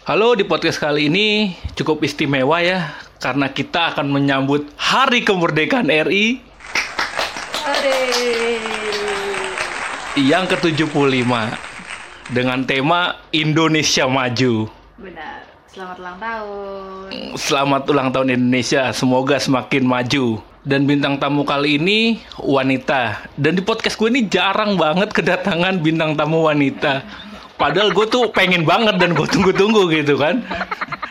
Halo, 0.00 0.32
di 0.32 0.48
podcast 0.48 0.80
kali 0.80 1.12
ini 1.12 1.52
cukup 1.76 2.00
istimewa 2.00 2.56
ya, 2.64 2.96
karena 3.20 3.52
kita 3.52 3.92
akan 3.92 4.08
menyambut 4.08 4.72
Hari 4.72 5.20
Kemerdekaan 5.20 5.92
RI 5.92 6.40
yang 10.16 10.48
ke-75 10.48 11.28
dengan 12.32 12.64
tema 12.64 13.20
Indonesia 13.28 14.08
Maju. 14.08 14.72
Benar. 14.96 15.44
Selamat 15.68 15.96
ulang 16.00 16.16
tahun. 16.16 17.08
Selamat 17.36 17.82
ulang 17.92 18.08
tahun 18.08 18.28
Indonesia, 18.40 18.82
semoga 18.96 19.36
semakin 19.36 19.84
maju. 19.84 20.40
Dan 20.64 20.88
bintang 20.88 21.20
tamu 21.20 21.44
kali 21.44 21.76
ini 21.76 22.24
wanita. 22.40 23.28
Dan 23.36 23.52
di 23.52 23.60
podcast 23.60 24.00
gue 24.00 24.08
ini 24.08 24.24
jarang 24.32 24.80
banget 24.80 25.12
kedatangan 25.12 25.76
bintang 25.84 26.16
tamu 26.16 26.48
wanita. 26.48 27.04
Padahal 27.60 27.92
gue 27.92 28.06
tuh 28.08 28.32
pengen 28.32 28.64
banget 28.64 28.96
dan 28.96 29.12
gue 29.12 29.28
tunggu-tunggu 29.28 29.92
gitu 29.92 30.16
kan. 30.16 30.40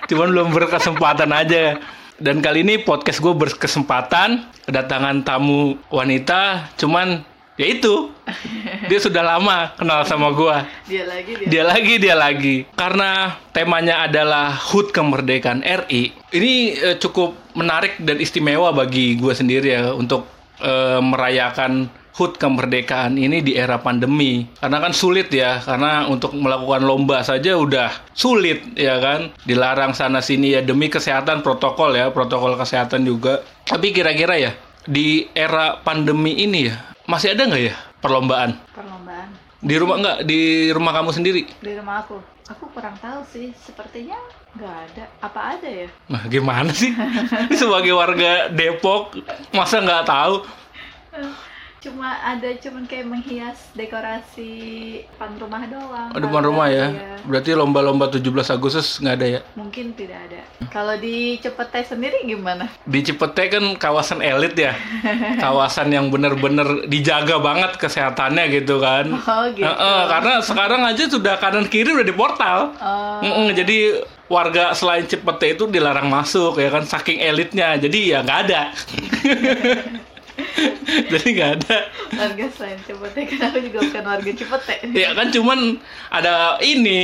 Cuman 0.09 0.33
belum 0.33 0.49
berkesempatan 0.49 1.29
aja. 1.29 1.77
Dan 2.17 2.41
kali 2.41 2.65
ini 2.65 2.81
podcast 2.81 3.21
gue 3.21 3.37
berkesempatan 3.37 4.49
kedatangan 4.65 5.21
tamu 5.21 5.77
wanita. 5.93 6.73
Cuman 6.73 7.21
ya 7.53 7.69
itu 7.69 8.09
dia 8.89 8.97
sudah 8.97 9.21
lama 9.21 9.77
kenal 9.77 10.01
sama 10.09 10.33
gue. 10.33 10.57
Dia 10.89 11.05
lagi 11.05 11.31
dia. 11.37 11.47
Dia 11.53 11.63
lagi, 11.69 11.93
dia 12.01 12.15
lagi. 12.17 12.55
Karena 12.73 13.37
temanya 13.53 14.09
adalah 14.09 14.49
HUT 14.49 14.89
Kemerdekaan 14.89 15.61
RI. 15.61 16.17
Ini 16.33 16.53
eh, 16.81 16.95
cukup 16.97 17.37
menarik 17.53 18.01
dan 18.01 18.17
istimewa 18.17 18.73
bagi 18.73 19.21
gue 19.21 19.37
sendiri 19.37 19.69
ya 19.69 19.93
untuk 19.93 20.25
eh, 20.65 20.97
merayakan 20.97 21.98
HUT 22.19 22.35
kemerdekaan 22.35 23.15
ini 23.15 23.39
di 23.39 23.55
era 23.55 23.79
pandemi. 23.79 24.43
Karena 24.59 24.83
kan 24.83 24.91
sulit 24.91 25.31
ya, 25.31 25.63
karena 25.63 26.03
untuk 26.11 26.35
melakukan 26.35 26.83
lomba 26.83 27.23
saja 27.23 27.55
udah 27.55 28.11
sulit 28.11 28.75
ya 28.75 28.99
kan. 28.99 29.31
Dilarang 29.47 29.95
sana 29.95 30.19
sini 30.19 30.51
ya 30.51 30.59
demi 30.59 30.91
kesehatan 30.91 31.39
protokol 31.39 31.95
ya, 31.95 32.11
protokol 32.11 32.59
kesehatan 32.59 33.07
juga. 33.07 33.39
Tapi 33.63 33.95
kira-kira 33.95 34.35
ya 34.35 34.51
di 34.83 35.31
era 35.31 35.79
pandemi 35.79 36.43
ini 36.43 36.67
ya 36.67 36.75
masih 37.07 37.31
ada 37.31 37.47
nggak 37.47 37.63
ya 37.63 37.75
perlombaan? 38.03 38.59
Perlombaan 38.75 39.27
Di 39.63 39.75
rumah 39.79 39.95
nggak? 40.03 40.17
Di 40.27 40.41
rumah 40.75 40.91
kamu 40.91 41.09
sendiri? 41.15 41.41
di 41.63 41.71
rumah 41.71 42.03
aku. 42.03 42.19
Aku 42.51 42.67
kurang 42.75 42.99
tahu 42.99 43.23
sih. 43.31 43.55
Sepertinya 43.55 44.19
nggak 44.59 44.75
ada. 44.91 45.03
Apa 45.23 45.55
ada 45.55 45.69
ya? 45.71 45.87
Nah, 46.11 46.27
gimana 46.27 46.75
sih? 46.75 46.91
Sebagai 47.59 47.95
warga 47.95 48.51
Depok, 48.51 49.15
masa 49.55 49.79
nggak 49.79 50.03
tahu? 50.03 50.35
Cuma 51.79 52.11
ada 52.11 52.51
cuman 52.59 52.83
kayak 52.83 53.07
menghias 53.07 53.71
dekorasi 53.71 54.51
depan 55.15 55.31
rumah 55.39 55.63
doang. 55.63 56.11
Oh, 56.11 56.19
depan 56.19 56.43
rumah 56.43 56.67
ya? 56.67 56.91
Iya. 56.91 57.23
Berarti 57.23 57.55
lomba-lomba 57.55 58.11
17 58.11 58.51
Agustus 58.51 58.99
nggak 58.99 59.15
ada 59.15 59.27
ya? 59.39 59.41
Mungkin 59.55 59.95
tidak 59.95 60.27
ada. 60.27 60.43
Kalau 60.75 60.99
di 60.99 61.39
Cepete 61.39 61.87
sendiri 61.87 62.27
gimana? 62.27 62.67
Di 62.83 62.99
Cipete 62.99 63.47
kan 63.47 63.63
kawasan 63.79 64.19
elit 64.19 64.59
ya? 64.59 64.75
Kawasan 65.43 65.87
yang 65.95 66.11
bener-bener 66.11 66.83
dijaga 66.91 67.39
banget 67.39 67.79
kesehatannya 67.79 68.59
gitu 68.59 68.83
kan? 68.83 69.15
Oh 69.15 69.47
gitu. 69.55 69.63
Heeh, 69.63 70.01
karena 70.11 70.33
sekarang 70.43 70.81
aja 70.83 71.03
sudah 71.07 71.39
kanan 71.39 71.71
kiri 71.71 71.95
udah 71.95 72.03
di 72.03 72.11
portal. 72.11 72.75
Oh, 72.75 73.23
Mm-mm, 73.23 73.55
jadi 73.55 74.03
warga 74.27 74.75
selain 74.75 75.07
Cipete 75.07 75.55
itu 75.55 75.63
dilarang 75.63 76.11
masuk 76.11 76.59
ya 76.59 76.67
kan 76.67 76.83
saking 76.83 77.23
elitnya. 77.23 77.79
Jadi 77.79 78.11
ya 78.11 78.19
nggak 78.19 78.39
ada. 78.51 78.61
jadi 81.11 81.27
nggak 81.35 81.51
ada. 81.61 81.77
warga 82.15 82.45
selain 82.51 82.79
Cepete 82.83 83.21
kan 83.29 83.39
aku 83.51 83.59
juga 83.63 83.79
bukan 83.85 84.03
warga 84.05 84.31
Cepete. 84.33 84.75
Ya 84.93 85.09
kan 85.13 85.27
cuman 85.31 85.79
ada 86.11 86.57
ini 86.61 87.01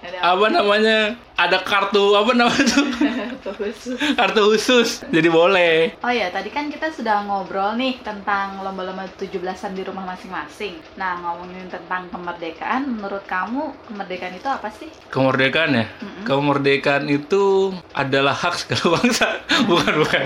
Ada 0.00 0.16
apa 0.24 0.46
namanya? 0.48 0.98
Ada 1.40 1.64
kartu 1.64 2.12
apa 2.16 2.32
namanya 2.36 2.64
tuh? 2.68 2.86
Tuh, 3.40 3.56
khusus. 3.56 3.96
kartu 3.96 4.52
khusus. 4.52 5.00
Jadi 5.08 5.28
boleh. 5.32 5.96
Oh 6.04 6.12
ya, 6.12 6.28
tadi 6.28 6.52
kan 6.52 6.68
kita 6.68 6.92
sudah 6.92 7.24
ngobrol 7.24 7.72
nih 7.80 7.96
tentang 8.04 8.60
lomba-lomba 8.60 9.08
17-an 9.16 9.72
di 9.72 9.80
rumah 9.80 10.04
masing-masing. 10.12 10.76
Nah, 11.00 11.16
ngomongin 11.24 11.72
tentang 11.72 12.12
kemerdekaan, 12.12 12.84
menurut 12.84 13.24
kamu 13.24 13.72
kemerdekaan 13.88 14.36
itu 14.36 14.44
apa 14.44 14.68
sih? 14.68 14.92
Kemerdekaan 15.08 15.72
ya? 15.72 15.86
Kemerdekaan 16.28 17.08
itu 17.08 17.72
adalah 17.96 18.36
hak 18.36 18.60
segala 18.60 19.00
bangsa. 19.00 19.40
bukan, 19.72 19.94
bukan. 20.04 20.24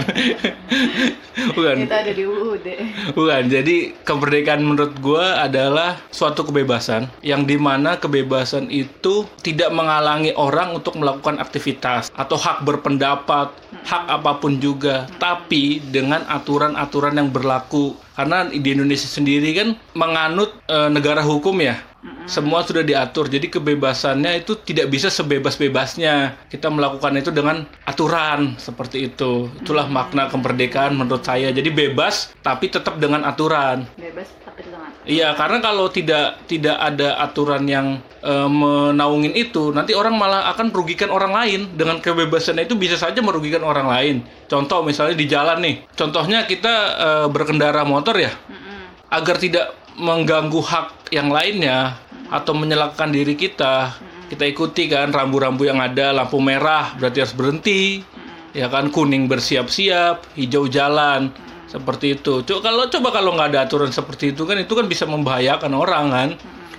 bukan. 1.55 1.77
Kita 1.87 1.97
ada 2.03 2.11
di 2.11 2.25
UUD. 2.27 2.67
Bukan. 3.15 3.43
Jadi 3.47 3.95
kemerdekaan 4.03 4.59
menurut 4.59 4.99
gua 4.99 5.47
adalah 5.47 6.03
suatu 6.11 6.43
kebebasan 6.43 7.07
yang 7.23 7.47
di 7.47 7.55
mana 7.55 7.95
kebebasan 7.95 8.67
itu 8.75 9.23
tidak 9.39 9.64
menghalangi 9.71 10.35
orang 10.37 10.77
untuk 10.77 10.99
melakukan 10.99 11.39
aktivitas 11.39 12.11
atau 12.13 12.37
hak 12.37 12.65
berpendapat, 12.67 13.53
hak 13.85 14.05
apa 14.09 14.33
pun 14.43 14.59
juga, 14.59 15.07
tapi 15.17 15.81
dengan 15.81 16.25
aturan-aturan 16.27 17.17
yang 17.17 17.29
berlaku. 17.31 17.97
Karena 18.15 18.47
di 18.47 18.69
Indonesia 18.71 19.11
sendiri 19.11 19.51
kan 19.55 19.69
menganut 19.95 20.55
eh, 20.67 20.89
negara 20.91 21.23
hukum 21.23 21.57
ya. 21.61 21.79
Semua 22.25 22.65
sudah 22.65 22.85
diatur. 22.85 23.29
Jadi 23.29 23.53
kebebasannya 23.53 24.45
itu 24.45 24.57
tidak 24.65 24.93
bisa 24.93 25.13
sebebas-bebasnya. 25.13 26.37
Kita 26.49 26.73
melakukan 26.73 27.17
itu 27.21 27.29
dengan 27.33 27.65
aturan 27.85 28.57
seperti 28.57 29.13
itu. 29.13 29.49
Itulah 29.61 29.89
makna 29.89 30.29
kemerdekaan 30.29 30.97
menurut 30.97 31.25
saya. 31.25 31.53
Jadi 31.53 31.69
bebas 31.73 32.33
tapi 32.41 32.73
tetap 32.73 32.97
dengan 33.01 33.25
aturan. 33.29 33.89
Bebas 33.97 34.29
tapi 34.45 34.65
dengan 34.65 34.93
Iya, 35.05 35.37
karena 35.37 35.61
kalau 35.61 35.93
tidak 35.93 36.49
tidak 36.49 36.81
ada 36.81 37.21
aturan 37.21 37.69
yang 37.69 38.01
eh, 38.25 38.49
menaungin 38.49 39.37
itu, 39.37 39.69
nanti 39.69 39.93
orang 39.93 40.17
malah 40.17 40.49
akan 40.57 40.73
merugikan 40.73 41.13
orang 41.13 41.33
lain. 41.33 41.61
Dengan 41.77 42.01
kebebasannya 42.01 42.65
itu 42.65 42.77
bisa 42.77 42.97
saja 42.97 43.21
merugikan 43.21 43.61
orang 43.61 43.85
lain. 43.85 44.17
Contoh 44.49 44.81
misalnya 44.81 45.13
di 45.13 45.29
jalan 45.29 45.61
nih. 45.61 45.85
Contohnya 45.93 46.49
kita 46.49 46.75
eh, 46.97 47.27
berkendara 47.29 47.85
motor 47.85 48.17
ya, 48.17 48.33
agar 49.13 49.37
tidak 49.37 49.84
mengganggu 49.99 50.61
hak 50.61 51.15
yang 51.15 51.31
lainnya 51.31 51.99
atau 52.31 52.53
menyelamatkan 52.57 53.15
diri 53.15 53.39
kita. 53.39 53.95
Kita 54.27 54.45
ikuti 54.49 54.91
kan 54.91 55.13
rambu-rambu 55.15 55.69
yang 55.69 55.79
ada, 55.79 56.11
lampu 56.11 56.41
merah 56.41 56.97
berarti 56.99 57.19
harus 57.23 57.37
berhenti. 57.37 58.03
Ya 58.55 58.71
kan 58.71 58.91
kuning 58.91 59.27
bersiap-siap, 59.27 60.35
hijau 60.39 60.71
jalan. 60.71 61.31
Seperti 61.67 62.15
itu. 62.15 62.47
Coba 62.47 62.71
kalau 62.71 62.85
coba 62.87 63.09
kalau 63.11 63.31
nggak 63.35 63.49
ada 63.51 63.61
aturan 63.67 63.91
seperti 63.91 64.31
itu 64.31 64.47
kan 64.47 64.55
itu 64.63 64.73
kan 64.79 64.87
bisa 64.87 65.05
membahayakan 65.11 65.73
orang 65.75 66.07
kan. 66.11 66.29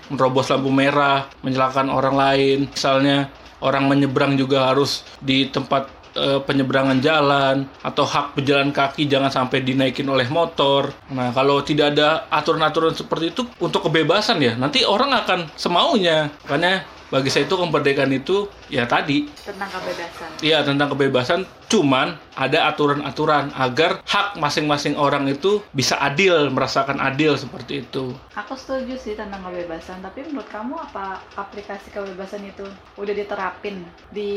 Menerobos 0.07 0.47
lampu 0.53 0.71
merah, 0.71 1.27
menyelamatkan 1.43 1.91
orang 1.91 2.15
lain. 2.15 2.57
Misalnya 2.71 3.27
orang 3.59 3.89
menyeberang 3.91 4.37
juga 4.39 4.71
harus 4.71 5.03
di 5.19 5.49
tempat 5.51 5.89
eh, 6.15 6.39
penyeberangan 6.41 6.97
jalan 7.03 7.67
atau 7.83 8.07
hak 8.07 8.39
pejalan 8.39 8.71
kaki 8.71 9.05
jangan 9.05 9.29
sampai 9.29 9.61
dinaikin 9.61 10.07
oleh 10.07 10.25
motor. 10.31 10.89
Nah, 11.11 11.35
kalau 11.35 11.61
tidak 11.61 11.93
ada 11.95 12.25
aturan-aturan 12.31 12.95
seperti 12.95 13.35
itu 13.35 13.43
untuk 13.61 13.85
kebebasan 13.85 14.39
ya, 14.41 14.55
nanti 14.55 14.87
orang 14.87 15.13
akan 15.13 15.51
semaunya. 15.59 16.31
Makanya 16.47 16.94
bagi 17.15 17.31
saya 17.31 17.47
itu 17.47 17.55
kemerdekaan 17.55 18.11
itu 18.11 18.51
ya 18.67 18.83
tadi 18.83 19.31
tentang 19.47 19.71
kebebasan. 19.71 20.29
Iya 20.43 20.67
tentang 20.67 20.91
kebebasan, 20.91 21.39
cuman 21.71 22.19
ada 22.35 22.67
aturan-aturan 22.67 23.55
agar 23.55 24.03
hak 24.03 24.35
masing-masing 24.35 24.99
orang 24.99 25.23
itu 25.31 25.63
bisa 25.71 25.95
adil, 26.03 26.51
merasakan 26.51 26.99
adil 26.99 27.39
seperti 27.39 27.87
itu. 27.87 28.11
Aku 28.35 28.59
setuju 28.59 28.99
sih 28.99 29.15
tentang 29.15 29.39
kebebasan, 29.47 30.03
tapi 30.03 30.27
menurut 30.27 30.51
kamu 30.51 30.75
apa 30.75 31.23
aplikasi 31.39 31.87
kebebasan 31.95 32.43
itu 32.43 32.67
udah 32.99 33.13
diterapin 33.15 33.87
di 34.11 34.31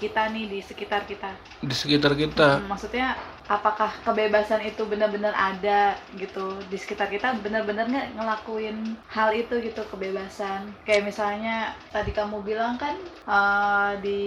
kita 0.00 0.32
nih 0.32 0.48
di 0.48 0.58
sekitar 0.64 1.04
kita? 1.04 1.36
Di 1.60 1.76
sekitar 1.76 2.16
kita. 2.16 2.64
Hmm, 2.64 2.72
Maksudnya 2.72 3.12
apakah 3.46 3.90
kebebasan 4.02 4.62
itu 4.66 4.82
benar-benar 4.86 5.30
ada 5.34 5.94
gitu 6.18 6.58
di 6.66 6.76
sekitar 6.78 7.06
kita 7.06 7.38
benar-benar 7.42 7.86
nggak 7.86 8.08
ngelakuin 8.18 8.98
hal 9.06 9.30
itu 9.30 9.62
gitu 9.62 9.86
kebebasan 9.86 10.74
kayak 10.82 11.06
misalnya 11.06 11.74
tadi 11.94 12.10
kamu 12.10 12.42
bilang 12.42 12.74
kan 12.74 12.98
eh, 13.26 13.90
di 14.02 14.20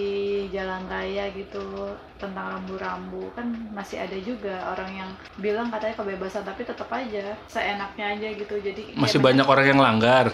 jalan 0.56 0.88
raya 0.88 1.28
gitu 1.36 1.96
tentang 2.20 2.60
rambu-rambu 2.60 3.32
kan 3.32 3.48
masih 3.72 4.04
ada 4.04 4.18
juga 4.20 4.76
orang 4.76 4.92
yang 4.92 5.10
bilang 5.40 5.72
katanya 5.72 5.96
kebebasan 5.96 6.44
tapi 6.44 6.68
tetap 6.68 6.92
aja 6.92 7.32
seenaknya 7.48 8.06
aja 8.20 8.28
gitu 8.36 8.60
jadi 8.60 8.82
kayak 8.92 9.00
Masih 9.00 9.24
banyak 9.24 9.48
orang 9.48 9.66
yang 9.72 9.80
langgar. 9.80 10.26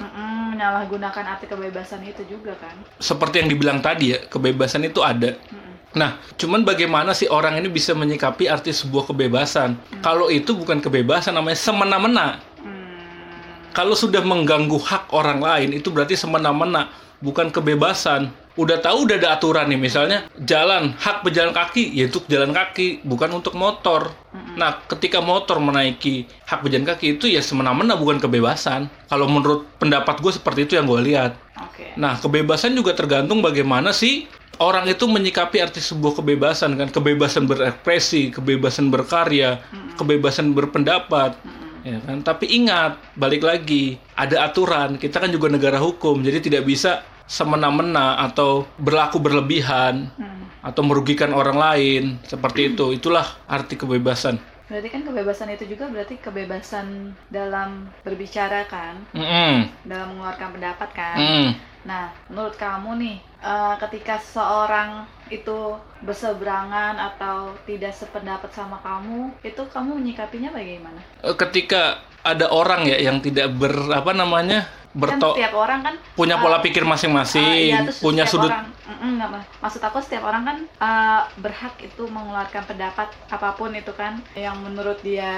Menyalahgunakan 0.56 1.36
arti 1.36 1.46
kebebasan 1.46 2.02
itu 2.08 2.26
juga 2.26 2.56
kan 2.58 2.74
Seperti 2.98 3.44
yang 3.44 3.50
dibilang 3.54 3.80
tadi 3.86 4.18
ya, 4.18 4.20
kebebasan 4.26 4.88
itu 4.88 5.04
ada. 5.06 5.38
Mm-mm. 5.38 5.55
Nah, 5.96 6.20
cuman 6.36 6.68
bagaimana 6.68 7.16
sih 7.16 7.32
orang 7.32 7.56
ini 7.56 7.72
bisa 7.72 7.96
menyikapi 7.96 8.52
arti 8.52 8.76
sebuah 8.76 9.08
kebebasan? 9.08 9.80
Kalau 10.04 10.28
itu 10.28 10.52
bukan 10.52 10.84
kebebasan, 10.84 11.40
namanya 11.40 11.56
semena-mena. 11.56 12.44
Hmm, 12.60 13.00
Kalau 13.72 13.96
sudah 13.96 14.20
mengganggu 14.20 14.76
hak 14.76 15.16
orang 15.16 15.40
lain, 15.40 15.72
itu 15.72 15.88
berarti 15.96 16.20
semena-mena, 16.20 16.92
bukan 17.24 17.48
kebebasan. 17.48 18.28
Udah 18.56 18.80
tahu 18.80 19.08
udah 19.08 19.20
ada 19.20 19.40
aturan 19.40 19.68
nih, 19.68 19.80
misalnya 19.80 20.28
jalan 20.40 20.96
hak 20.96 21.24
pejalan 21.24 21.52
kaki, 21.56 21.92
ya 21.92 22.08
untuk 22.12 22.28
jalan 22.28 22.52
kaki, 22.52 23.04
bukan 23.08 23.32
untuk 23.32 23.56
motor. 23.56 24.12
Nah, 24.56 24.80
ketika 24.88 25.20
motor 25.20 25.60
menaiki 25.60 26.28
hak 26.48 26.64
pejalan 26.64 26.88
kaki 26.88 27.20
itu 27.20 27.32
ya 27.32 27.40
semena-mena, 27.40 27.96
bukan 27.96 28.20
kebebasan. 28.20 28.88
Kalau 29.08 29.28
menurut 29.32 29.68
pendapat 29.80 30.20
gue 30.20 30.32
seperti 30.32 30.68
itu 30.68 30.76
yang 30.76 30.88
gue 30.88 31.00
lihat. 31.04 31.36
oke 31.56 32.00
Nah, 32.00 32.20
kebebasan 32.20 32.76
juga 32.76 32.96
tergantung 32.96 33.40
bagaimana 33.40 33.92
sih 33.96 34.28
orang 34.60 34.86
itu 34.90 35.06
menyikapi 35.06 35.62
arti 35.62 35.80
sebuah 35.80 36.19
kebebasan 36.19 36.75
kan, 36.78 36.88
kebebasan 36.92 37.48
berekspresi, 37.50 38.34
kebebasan 38.34 38.92
berkarya, 38.92 39.63
kebebasan 40.00 40.52
berpendapat. 40.56 41.38
Ya 41.86 42.02
kan? 42.02 42.25
Tapi 42.25 42.50
ingat, 42.50 42.98
balik 43.13 43.46
lagi, 43.46 44.02
ada 44.18 44.50
aturan. 44.50 44.98
Kita 44.98 45.22
kan 45.22 45.30
juga 45.30 45.54
negara 45.54 45.78
hukum, 45.78 46.25
jadi 46.25 46.42
tidak 46.42 46.66
bisa 46.66 47.06
semena-mena 47.25 48.22
atau 48.22 48.69
berlaku 48.78 49.18
berlebihan 49.18 50.10
Hmm. 50.13 50.46
atau 50.66 50.81
merugikan 50.81 51.34
orang 51.34 51.58
lain 51.58 52.04
seperti 52.25 52.74
itu. 52.74 52.94
Itulah 52.94 53.25
arti 53.46 53.78
kebebasan. 53.78 54.42
Berarti 54.66 54.90
kan 54.90 55.06
kebebasan 55.06 55.54
itu 55.54 55.69
juga 55.69 55.86
berarti 55.94 56.18
kebebasan 56.18 57.13
dalam 57.30 57.86
berbicara 58.01 58.66
kan, 58.66 58.98
Mm-mm. 59.13 59.69
dalam 59.86 60.18
mengeluarkan 60.18 60.58
pendapat 60.58 60.90
kan. 60.90 61.18
Mm. 61.22 61.50
Nah, 61.86 62.10
menurut 62.34 62.58
kamu 62.58 62.98
nih, 62.98 63.18
eh, 63.46 63.76
ketika 63.86 64.18
seorang 64.18 65.06
itu 65.30 65.78
berseberangan 66.06 66.98
atau 66.98 67.54
tidak 67.66 67.94
sependapat 67.94 68.50
sama 68.54 68.78
kamu, 68.82 69.34
itu 69.42 69.62
kamu 69.70 70.02
menyikapinya 70.02 70.50
bagaimana? 70.54 71.02
Eh, 71.22 71.36
Ketika 71.38 72.02
ada 72.26 72.50
orang 72.50 72.90
ya 72.90 72.98
yang 72.98 73.22
tidak 73.22 73.54
ber 73.54 73.74
apa 73.94 74.10
namanya 74.18 74.66
kan 74.66 74.96
berto 74.96 75.36
setiap 75.36 75.54
orang 75.60 75.84
kan 75.84 75.96
punya 76.16 76.40
pola 76.40 76.64
pikir 76.64 76.82
eh, 76.82 76.88
masing-masing, 76.88 77.68
iya, 77.70 77.84
terus 77.84 78.00
punya 78.00 78.24
sudut 78.24 78.48
orang, 78.48 78.72
nggak, 78.88 79.28
Ma. 79.28 79.42
maksud 79.60 79.84
aku 79.84 80.00
setiap 80.00 80.24
orang 80.24 80.48
kan 80.48 80.58
eh, 80.64 81.22
berhak 81.44 81.76
itu 81.84 82.08
mengeluarkan 82.08 82.64
pendapat 82.64 83.12
apa 83.28 83.50
pun 83.60 83.76
itu 83.76 83.92
kan 83.92 84.24
yang 84.40 84.56
menurut 84.64 84.98
dia 85.04 85.36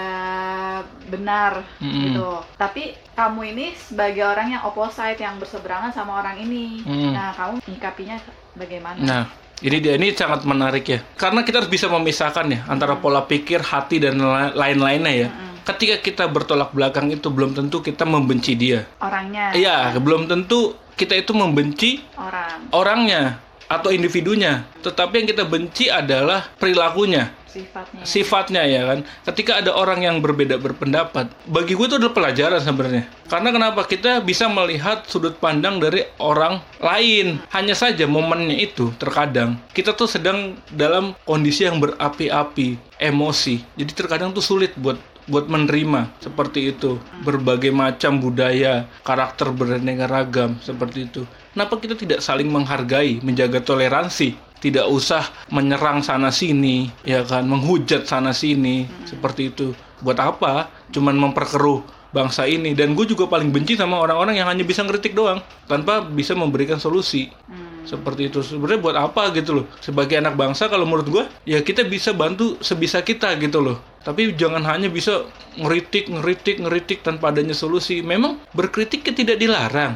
benar 1.09 1.65
Mm-mm. 1.81 2.04
gitu. 2.06 2.30
Tapi 2.54 2.94
kamu 3.18 3.42
ini 3.57 3.65
sebagai 3.74 4.30
orang 4.30 4.54
yang 4.54 4.62
opposite 4.62 5.18
yang 5.18 5.42
berseberangan 5.42 5.89
sama 5.89 6.21
orang 6.21 6.38
ini. 6.38 6.86
Mm. 6.86 7.18
Nah, 7.18 7.33
kamu 7.33 7.57
menyikapinya 7.97 8.17
bagaimana? 8.53 8.99
Nah, 9.01 9.23
ini 9.65 9.77
dia 9.81 9.94
ini 9.97 10.13
sangat 10.13 10.45
menarik 10.45 10.85
ya. 10.85 10.99
Karena 11.17 11.41
kita 11.41 11.65
harus 11.65 11.71
bisa 11.71 11.89
memisahkan 11.89 12.45
ya 12.45 12.59
antara 12.69 12.97
pola 13.01 13.25
pikir, 13.25 13.65
hati 13.65 13.97
dan 13.97 14.21
la- 14.21 14.53
lain-lainnya 14.53 15.13
ya. 15.13 15.29
Mm-mm. 15.33 15.65
Ketika 15.65 15.99
kita 15.99 16.23
bertolak 16.31 16.71
belakang 16.71 17.11
itu 17.11 17.27
belum 17.27 17.57
tentu 17.57 17.83
kita 17.83 18.07
membenci 18.07 18.55
dia. 18.55 18.88
Orangnya. 19.03 19.51
Iya, 19.51 19.97
belum 19.99 20.29
tentu 20.29 20.77
kita 20.95 21.13
itu 21.17 21.35
membenci 21.35 21.99
Orang, 22.15 22.71
orangnya 22.71 23.44
atau 23.67 23.91
individunya. 23.91 24.63
Tetapi 24.79 25.13
yang 25.19 25.27
kita 25.27 25.44
benci 25.44 25.91
adalah 25.91 26.47
perilakunya, 26.55 27.35
sifatnya. 27.47 28.03
sifatnya 28.03 28.63
ya 28.67 28.81
kan. 28.85 28.99
Ketika 29.33 29.63
ada 29.63 29.71
orang 29.73 30.03
yang 30.03 30.19
berbeda 30.21 30.59
berpendapat, 30.61 31.31
bagi 31.47 31.73
gue 31.73 31.88
itu 31.88 31.95
adalah 31.97 32.13
pelajaran 32.13 32.61
sebenarnya. 32.61 33.03
Karena 33.27 33.49
kenapa 33.51 33.81
kita 33.88 34.21
bisa 34.23 34.47
melihat 34.47 35.03
sudut 35.09 35.35
pandang 35.39 35.81
dari 35.81 36.05
orang 36.21 36.59
lain. 36.79 37.41
Hanya 37.51 37.73
saja 37.73 38.05
momennya 38.05 38.55
itu 38.55 38.94
terkadang 38.99 39.59
kita 39.73 39.94
tuh 39.94 40.09
sedang 40.09 40.57
dalam 40.73 41.13
kondisi 41.23 41.69
yang 41.69 41.77
berapi-api, 41.77 42.97
emosi. 42.97 43.61
Jadi 43.77 43.91
terkadang 43.94 44.33
tuh 44.33 44.41
sulit 44.41 44.73
buat 44.73 44.97
buat 45.27 45.51
menerima 45.51 46.07
seperti 46.23 46.71
itu 46.71 47.03
berbagai 47.27 47.67
macam 47.67 48.23
budaya 48.23 48.88
karakter 49.03 49.51
beraneka 49.51 50.07
ragam 50.07 50.55
seperti 50.63 51.03
itu 51.03 51.27
kenapa 51.51 51.75
kita 51.83 51.99
tidak 51.99 52.23
saling 52.23 52.47
menghargai 52.47 53.19
menjaga 53.19 53.59
toleransi 53.59 54.39
tidak 54.57 54.89
usah 54.89 55.21
menyerang 55.54 56.01
sana 56.01 56.33
sini 56.33 56.89
ya 57.06 57.21
kan 57.21 57.45
menghujat 57.45 58.09
sana 58.09 58.33
sini 58.33 58.89
seperti 59.06 59.54
itu. 59.54 59.77
Buat 60.01 60.21
apa? 60.21 60.69
Cuman 60.94 61.18
memperkeruh 61.18 61.81
bangsa 62.13 62.45
ini. 62.50 62.74
Dan 62.74 62.98
gue 62.98 63.06
juga 63.06 63.30
paling 63.30 63.54
benci 63.54 63.77
sama 63.77 64.01
orang-orang 64.01 64.39
yang 64.39 64.48
hanya 64.50 64.65
bisa 64.65 64.81
ngeritik 64.81 65.13
doang 65.13 65.42
tanpa 65.69 66.01
bisa 66.01 66.33
memberikan 66.33 66.81
solusi. 66.81 67.30
Hmm. 67.50 67.76
Seperti 67.87 68.27
itu. 68.27 68.43
Sebenarnya 68.43 68.83
buat 68.83 68.97
apa 68.99 69.31
gitu 69.31 69.63
loh. 69.63 69.65
Sebagai 69.79 70.19
anak 70.19 70.35
bangsa 70.35 70.67
kalau 70.67 70.83
menurut 70.83 71.07
gue 71.07 71.23
ya 71.47 71.63
kita 71.63 71.87
bisa 71.87 72.11
bantu 72.11 72.59
sebisa 72.59 72.99
kita 72.99 73.31
gitu 73.39 73.63
loh. 73.63 73.79
Tapi 74.03 74.35
jangan 74.35 74.63
hanya 74.63 74.87
bisa 74.87 75.27
ngeritik 75.59 76.07
ngeritik 76.07 76.63
ngeritik 76.63 76.99
tanpa 77.03 77.31
adanya 77.31 77.55
solusi. 77.55 77.99
Memang 78.03 78.39
berkritik 78.51 79.03
kan 79.07 79.15
tidak 79.15 79.39
dilarang. 79.39 79.95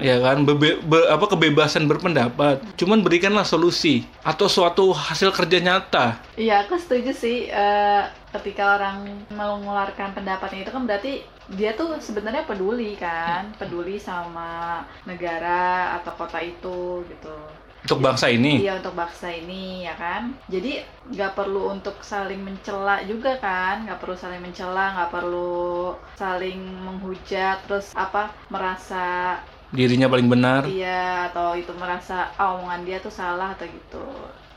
Ya 0.00 0.16
kan? 0.16 0.48
Bebe- 0.48 0.80
be- 0.80 1.08
apa 1.12 1.28
kebebasan 1.28 1.84
berpendapat. 1.84 2.64
Cuman 2.80 3.04
berikanlah 3.04 3.44
solusi 3.44 4.08
atau 4.24 4.48
suatu 4.48 4.96
hasil 4.96 5.28
kerja 5.36 5.60
nyata. 5.60 6.16
Iya, 6.40 6.64
aku 6.64 6.80
setuju 6.80 7.12
sih. 7.12 7.52
eh, 7.52 8.02
ketika 8.32 8.78
orang 8.80 9.26
mengeluarkan 9.28 10.14
pendapatnya 10.16 10.64
itu 10.64 10.72
kan 10.72 10.86
berarti 10.88 11.20
dia 11.50 11.74
tuh 11.74 11.98
sebenarnya 11.98 12.46
peduli 12.46 12.94
kan, 12.94 13.50
peduli 13.58 13.98
sama 13.98 14.82
negara 15.02 15.98
atau 15.98 16.14
kota 16.14 16.38
itu 16.38 17.02
gitu. 17.10 17.34
untuk 17.80 18.04
bangsa 18.04 18.28
ini 18.28 18.60
Iya 18.60 18.76
untuk 18.76 18.92
bangsa 18.92 19.32
ini 19.32 19.88
ya 19.88 19.96
kan. 19.96 20.36
Jadi 20.52 20.84
nggak 21.10 21.32
perlu 21.32 21.72
untuk 21.72 21.96
saling 22.04 22.38
mencela 22.38 23.00
juga 23.08 23.40
kan, 23.40 23.88
nggak 23.88 23.98
perlu 23.98 24.14
saling 24.14 24.38
mencela, 24.44 24.94
nggak 24.94 25.10
perlu 25.10 25.96
saling 26.14 26.60
menghujat, 26.60 27.64
terus 27.66 27.90
apa 27.96 28.30
merasa 28.52 29.40
dirinya 29.70 30.10
paling 30.10 30.26
benar 30.26 30.66
iya 30.66 31.30
atau 31.30 31.54
itu 31.54 31.70
merasa 31.78 32.34
ah, 32.34 32.58
omongan 32.58 32.82
dia 32.82 32.98
tuh 32.98 33.14
salah 33.14 33.54
atau 33.54 33.70
gitu. 33.70 34.02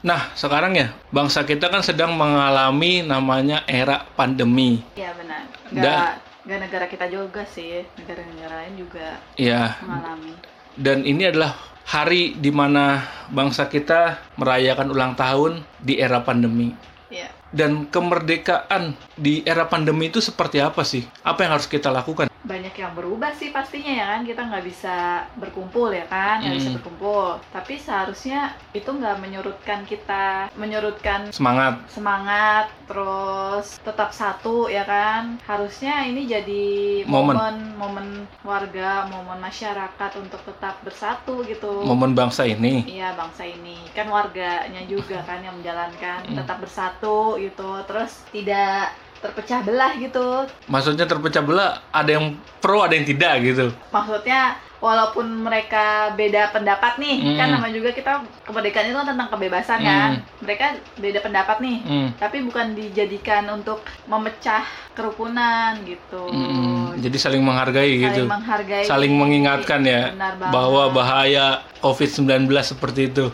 nah 0.01 0.33
sekarang 0.33 0.73
ya 0.73 0.89
bangsa 1.13 1.45
kita 1.45 1.69
kan 1.69 1.85
sedang 1.85 2.17
mengalami 2.17 3.05
namanya 3.05 3.61
era 3.69 4.03
pandemi 4.17 4.81
Iya 4.97 5.13
benar. 5.15 5.45
Nggak 5.69 6.32
nggak 6.43 6.59
negara 6.59 6.85
kita 6.91 7.07
juga 7.07 7.47
sih, 7.47 7.87
negara-negara 7.95 8.67
lain 8.67 8.75
juga 8.75 9.19
ya 9.39 9.79
mengalami. 9.79 10.35
dan 10.75 11.07
ini 11.07 11.31
adalah 11.31 11.55
hari 11.87 12.35
di 12.39 12.51
mana 12.51 13.03
bangsa 13.29 13.67
kita 13.67 14.19
merayakan 14.39 14.91
ulang 14.91 15.13
tahun 15.15 15.63
di 15.83 15.99
era 15.99 16.23
pandemi. 16.23 16.71
Iya. 17.11 17.29
Dan 17.53 17.85
kemerdekaan 17.85 18.97
di 19.13 19.45
era 19.45 19.69
pandemi 19.69 20.09
itu 20.09 20.17
seperti 20.17 20.57
apa 20.57 20.81
sih? 20.81 21.05
Apa 21.21 21.45
yang 21.45 21.51
harus 21.59 21.69
kita 21.69 21.93
lakukan? 21.93 22.32
Banyak 22.43 22.75
yang 22.75 22.91
berubah 22.91 23.31
sih 23.31 23.49
pastinya 23.49 23.89
ya 23.89 24.05
kan 24.09 24.21
kita 24.21 24.41
nggak 24.43 24.65
bisa 24.65 24.95
berkumpul 25.35 25.89
ya 25.89 26.03
kan 26.05 26.39
nggak 26.39 26.53
bisa 26.53 26.69
Hmm. 26.69 26.77
berkumpul 26.77 27.27
tapi 27.49 27.73
seharusnya 27.75 28.39
itu 28.71 28.85
nggak 28.85 29.17
menyurutkan 29.17 29.83
kita 29.83 30.25
menyurutkan 30.53 31.31
Semangat. 31.31 31.79
semangat 31.87 32.67
terus 32.85 33.79
tetap 33.79 34.11
satu 34.11 34.67
ya 34.67 34.83
kan 34.83 35.39
harusnya 35.41 36.03
ini 36.03 36.25
jadi 36.25 36.65
Momen. 37.05 37.35
momen 37.35 37.57
momen 37.75 38.07
warga 38.41 39.07
momen 39.07 39.39
masyarakat 39.39 40.11
untuk 40.17 40.43
tetap 40.43 40.83
bersatu 40.83 41.43
gitu 41.43 41.83
Momen 41.83 42.11
bangsa 42.13 42.43
ini. 42.43 42.83
Iya 42.85 43.13
bangsa 43.13 43.43
ini 43.43 43.75
kan 43.91 44.07
warganya 44.07 44.83
juga 44.83 45.23
kan 45.23 45.39
yang 45.39 45.55
menjalankan 45.55 46.23
Hmm. 46.23 46.35
tetap 46.35 46.59
bersatu 46.59 47.35
gitu 47.37 47.83
terus 47.83 48.23
tidak 48.29 48.91
terpecah 49.23 49.63
belah 49.63 49.95
gitu 49.95 50.43
Maksudnya 50.67 51.07
terpecah 51.07 51.39
belah, 51.39 51.79
ada 51.89 52.11
yang 52.11 52.35
pro, 52.59 52.83
ada 52.83 52.91
yang 52.91 53.07
tidak 53.07 53.39
gitu. 53.41 53.71
maksudnya 53.89 54.53
walaupun 54.77 55.23
mereka 55.39 56.11
beda 56.11 56.51
pendapat 56.51 56.99
nih 56.99 57.15
Hmm. 57.15 57.37
kan 57.39 57.47
nama 57.49 57.71
juga 57.71 57.89
kita 57.89 58.19
kemerdekaan 58.43 58.85
itu 58.85 58.97
kan 58.97 59.07
tentang 59.07 59.29
kebebasan 59.29 59.79
kan 59.79 60.11
mereka 60.37 60.65
beda 60.97 61.23
pendapat 61.23 61.57
nih 61.57 61.77
Hmm. 61.81 62.09
tapi 62.19 62.43
bukan 62.43 62.75
dijadikan 62.75 63.47
untuk 63.47 63.79
memecah 64.05 64.67
kerukunan 64.91 65.79
gitu 65.83 66.27
Mm-mm. 66.27 66.99
Jadi 66.99 67.15
saling 67.15 67.39
menghargai 67.39 67.95
saling 67.95 68.03
gitu. 68.05 68.23
menghargai 68.27 68.83
Saling 68.83 69.13
mengingatkan 69.15 69.81
ya 69.81 70.11
bahwa 70.43 70.91
bahaya 70.91 71.63
COVID-19 71.79 72.27
seperti 72.61 73.07
itu. 73.07 73.31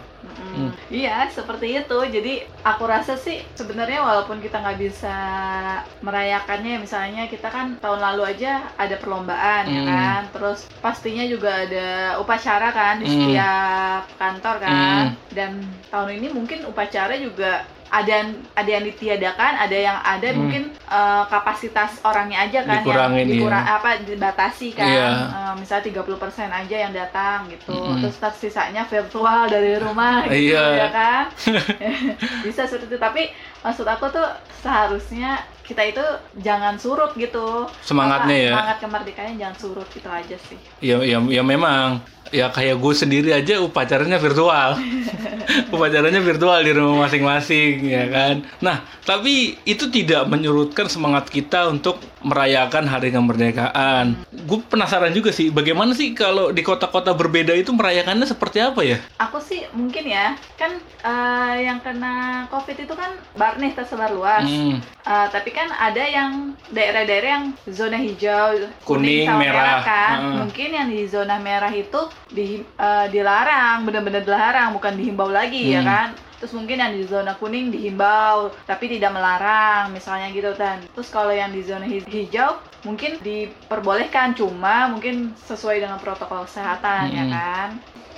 Mm-mm. 0.59 0.71
Iya, 0.91 1.31
seperti 1.31 1.79
itu. 1.79 1.97
Jadi 2.11 2.33
aku 2.61 2.83
rasa 2.83 3.15
sih 3.15 3.39
sebenarnya 3.55 4.03
walaupun 4.03 4.43
kita 4.43 4.59
nggak 4.59 4.79
bisa 4.79 5.15
merayakannya, 6.01 6.81
misalnya 6.81 7.25
kita 7.27 7.47
kan 7.47 7.79
tahun 7.79 7.99
lalu 7.99 8.35
aja 8.35 8.67
ada 8.75 8.95
perlombaan 8.99 9.63
ya 9.65 9.81
Hmm. 9.81 9.87
kan, 9.87 10.21
terus 10.35 10.59
pastinya 10.79 11.23
juga 11.23 11.63
ada 11.63 12.19
upacara 12.19 12.69
kan 12.71 12.99
di 12.99 13.07
Hmm. 13.07 13.15
setiap 13.15 14.01
kantor 14.17 14.55
kan, 14.59 15.03
Hmm. 15.15 15.17
dan 15.31 15.51
tahun 15.87 16.09
ini 16.19 16.27
mungkin 16.29 16.59
upacara 16.65 17.15
juga 17.15 17.63
ada 17.89 18.11
yang 18.21 18.29
ada 18.53 18.69
yang 18.69 18.85
ditiadakan, 18.85 19.51
ada 19.57 19.77
yang 19.77 19.97
ada 19.97 20.27
Hmm. 20.29 20.37
mungkin 20.39 20.63
eh, 20.73 21.23
kapasitas 21.25 21.97
orangnya 22.05 22.45
aja 22.45 22.61
kan 22.61 22.81
Dikurangin, 22.81 23.25
yang 23.25 23.29
dikurang 23.33 23.65
iya. 23.65 23.75
apa 23.75 23.89
dibatasi 24.05 24.67
kan. 24.77 24.87
Iya. 24.87 25.09
Eh, 25.29 25.53
misalnya 25.57 25.83
30% 25.89 26.49
aja 26.53 26.75
yang 26.77 26.93
datang 26.93 27.49
gitu. 27.49 27.73
Mm-mm. 27.73 28.01
Terus 28.05 28.17
sisanya 28.37 28.85
virtual 28.85 29.49
dari 29.49 29.81
rumah 29.81 30.21
gitu 30.29 30.53
Iya. 30.53 30.65
ya 30.77 30.87
kan. 30.93 31.23
Bisa 32.45 32.69
seperti 32.69 32.93
itu, 32.93 32.97
tapi 32.97 33.33
maksud 33.59 33.85
aku 33.85 34.05
tuh 34.09 34.27
seharusnya 34.61 35.41
kita 35.69 35.85
itu 35.85 36.05
jangan 36.41 36.81
surut 36.81 37.13
gitu. 37.13 37.69
Semangatnya 37.85 38.33
Apa, 38.33 38.45
ya. 38.49 38.51
Semangat 38.57 38.77
kemerdekaannya 38.81 39.35
jangan 39.37 39.57
surut 39.61 39.87
gitu 39.93 40.09
aja 40.09 40.37
sih. 40.49 40.57
Ya, 40.81 40.97
ya, 41.05 41.21
ya 41.21 41.43
memang. 41.45 42.01
Ya 42.29 42.45
kayak 42.53 42.77
gue 42.77 42.93
sendiri 42.93 43.29
aja 43.33 43.61
upacaranya 43.61 44.17
virtual. 44.17 44.77
upacaranya 45.73 46.21
virtual 46.21 46.61
di 46.61 46.73
rumah 46.73 47.05
masing-masing, 47.05 47.85
ya 47.85 48.05
kan. 48.09 48.35
Nah, 48.61 48.85
tapi 49.05 49.57
itu 49.65 49.89
tidak 49.89 50.29
menyurutkan 50.29 50.85
semangat 50.89 51.29
kita 51.29 51.69
untuk 51.69 52.01
merayakan 52.21 52.83
hari 52.83 53.09
kemerdekaan. 53.09 54.13
Gue 54.45 54.59
penasaran 54.61 55.11
juga 55.11 55.29
sih, 55.29 55.49
bagaimana 55.49 55.91
sih 55.91 56.11
kalau 56.11 56.49
di 56.49 56.59
kota-kota 56.59 57.11
berbeda 57.11 57.51
itu 57.51 57.71
merayakannya 57.71 58.25
seperti 58.25 58.59
apa 58.59 58.81
ya? 58.81 58.97
Aku 59.17 59.39
sih 59.39 59.63
mungkin 59.71 60.03
ya, 60.05 60.35
kan 60.55 60.71
eh, 60.99 61.55
yang 61.63 61.79
kena 61.79 62.13
COVID 62.47 62.77
itu 62.77 62.93
kan 62.93 63.09
bar 63.33 63.55
nih 63.55 63.71
tersebar 63.71 64.09
luas. 64.09 64.43
Hmm, 64.43 64.79
Eh, 65.01 65.27
tapi 65.31 65.49
kan 65.49 65.65
ada 65.71 66.05
yang 66.05 66.53
daerah-daerah 66.69 67.29
yang 67.31 67.45
zona 67.65 67.97
hijau, 67.97 68.61
Kuning, 68.83 69.25
sama 69.25 69.41
merah. 69.41 69.81
kan. 69.81 70.17
Heeh. 70.21 70.35
Mungkin 70.37 70.69
yang 70.69 70.87
di 70.87 71.01
zona 71.03 71.39
merah 71.39 71.73
itu 71.73 71.97
di, 72.29 72.61
eh, 72.61 73.05
dilarang, 73.09 73.83
benar-benar 73.83 74.21
dilarang, 74.21 74.69
bukan 74.71 74.93
dihimbau 74.93 75.33
lagi 75.33 75.73
ya 75.73 75.81
Hmm. 75.81 75.89
kan. 75.89 76.07
Terus 76.39 76.53
mungkin 76.57 76.79
yang 76.79 76.93
di 76.95 77.03
zona 77.03 77.35
kuning 77.39 77.67
dihimbau, 77.75 78.55
tapi 78.69 78.85
tidak 78.93 79.11
melarang, 79.11 79.91
misalnya 79.91 80.27
gitu 80.31 80.51
kan. 80.55 80.77
Terus 80.95 81.09
kalau 81.11 81.33
yang 81.35 81.51
di 81.51 81.61
zona 81.69 81.85
hij- 81.85 82.07
hijau 82.07 82.51
mungkin 82.87 83.19
diperbolehkan, 83.19 84.33
cuma 84.39 84.87
mungkin 84.87 85.35
sesuai 85.35 85.83
dengan 85.83 85.99
protokol 85.99 86.47
kesehatan 86.47 87.11
ya 87.11 87.25
Hmm. 87.27 87.33
kan. 87.35 87.69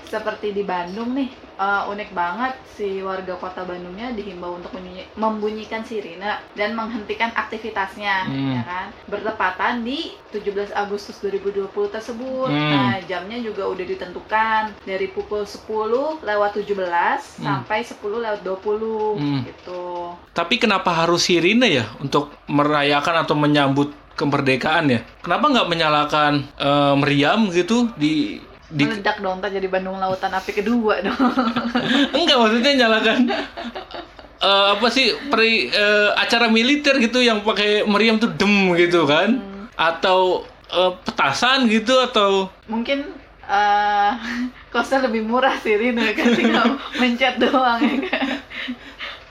Seperti 0.06 0.52
di 0.52 0.64
Bandung 0.68 1.16
nih, 1.18 1.30
eh, 1.62 1.84
unik 1.88 2.10
banget 2.12 2.58
si 2.66 2.98
warga 3.00 3.38
kota 3.38 3.62
Bandungnya 3.62 4.10
dihimbau 4.12 4.58
untuk 4.58 4.74
membunyi- 4.74 5.06
membunyikan 5.14 5.86
sirine 5.86 6.26
dan 6.52 6.74
menghentikan 6.74 7.30
aktivitasnya, 7.32 8.26
Hmm. 8.26 8.58
ya 8.58 8.62
kan? 8.66 8.88
Bertepatan 9.06 9.86
di 9.86 10.10
17 10.28 10.74
Agustus 10.74 11.22
2020 11.22 11.86
tersebut. 11.88 12.50
Hmm. 12.50 12.72
Nah, 12.74 12.98
jamnya 13.06 13.38
juga 13.38 13.70
udah 13.70 13.86
ditentukan 13.86 14.74
dari 14.82 15.06
pukul 15.08 15.46
10 15.46 16.18
lewat 16.20 16.58
17 16.58 17.38
Hmm. 17.38 17.46
sampai 17.62 17.86
10 17.86 18.18
lewat 18.18 18.42
20 18.42 19.14
Hmm. 19.16 19.46
gitu. 19.46 20.18
Tapi 20.34 20.58
kenapa 20.58 20.90
harus 20.92 21.22
sirine 21.22 21.70
ya 21.70 21.86
untuk 22.00 22.34
merayakan 22.48 23.22
atau 23.22 23.38
menyambut 23.38 23.94
kemerdekaan 24.12 24.90
ya? 24.90 25.00
Kenapa 25.22 25.46
nggak 25.46 25.70
menyalakan 25.70 26.34
eh, 26.58 26.96
meriam 26.98 27.46
gitu 27.50 27.94
di 27.94 28.42
di 28.72 28.88
Meledak 28.88 29.20
dong, 29.20 29.44
ntar 29.44 29.52
jadi 29.52 29.68
Bandung 29.68 30.00
Lautan 30.00 30.32
Api 30.32 30.52
kedua 30.56 31.04
dong. 31.04 31.20
enggak 32.18 32.38
maksudnya 32.40 32.72
nyalakan 32.88 33.28
eh, 34.42 34.66
apa 34.76 34.88
sih 34.90 35.14
peri, 35.30 35.70
eh, 35.70 36.10
acara 36.18 36.50
militer 36.50 36.98
gitu 36.98 37.22
yang 37.22 37.46
pakai 37.46 37.86
meriam 37.86 38.18
tuh 38.18 38.32
dem 38.34 38.74
gitu 38.76 39.06
kan? 39.06 39.38
Hmm. 39.38 39.66
Atau 39.78 40.48
eh, 40.72 40.92
petasan 41.06 41.70
gitu 41.70 42.00
atau 42.02 42.50
Mungkin 42.66 43.22
eh 43.52 44.12
kosnya 44.72 45.04
lebih 45.12 45.28
murah 45.28 45.60
sirine 45.60 46.16
kan 46.16 46.32
tinggal 46.40 46.80
mencet 46.96 47.36
doang 47.38 47.80
ya 47.84 47.98
kan. 48.08 48.28